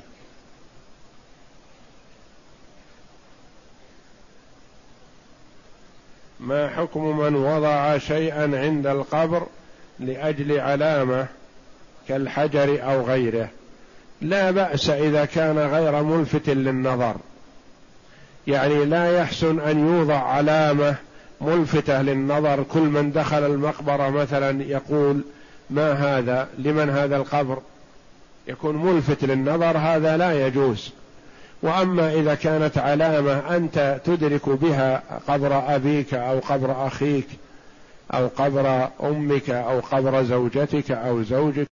ما 6.40 6.68
حكم 6.68 7.18
من 7.18 7.34
وضع 7.34 7.98
شيئا 7.98 8.60
عند 8.60 8.86
القبر 8.86 9.46
لأجل 10.00 10.60
علامة 10.60 11.26
كالحجر 12.08 12.84
أو 12.84 13.02
غيره؟ 13.02 13.48
لا 14.20 14.50
بأس 14.50 14.90
إذا 14.90 15.24
كان 15.24 15.58
غير 15.58 16.02
ملفت 16.02 16.48
للنظر. 16.48 17.16
يعني 18.46 18.84
لا 18.84 19.18
يحسن 19.18 19.60
أن 19.60 19.88
يوضع 19.88 20.18
علامة 20.18 20.94
ملفتة 21.40 22.02
للنظر. 22.02 22.62
كل 22.62 22.80
من 22.80 23.12
دخل 23.12 23.46
المقبرة 23.46 24.10
مثلا 24.10 24.62
يقول 24.62 25.20
ما 25.70 25.92
هذا؟ 25.92 26.48
لمن 26.58 26.90
هذا 26.90 27.16
القبر؟ 27.16 27.58
يكون 28.48 28.76
ملفت 28.76 29.24
للنظر 29.24 29.78
هذا 29.78 30.16
لا 30.16 30.46
يجوز. 30.46 30.92
وأما 31.62 32.12
إذا 32.12 32.34
كانت 32.34 32.78
علامة 32.78 33.56
أنت 33.56 34.00
تدرك 34.04 34.48
بها 34.48 35.02
قبر 35.28 35.74
أبيك 35.74 36.14
أو 36.14 36.38
قبر 36.38 36.86
أخيك 36.86 37.26
أو 38.14 38.26
قبر 38.26 38.88
أمك 39.02 39.50
أو 39.50 39.80
قبر 39.80 40.22
زوجتك 40.22 40.90
أو 40.90 41.22
زوجك 41.22 41.58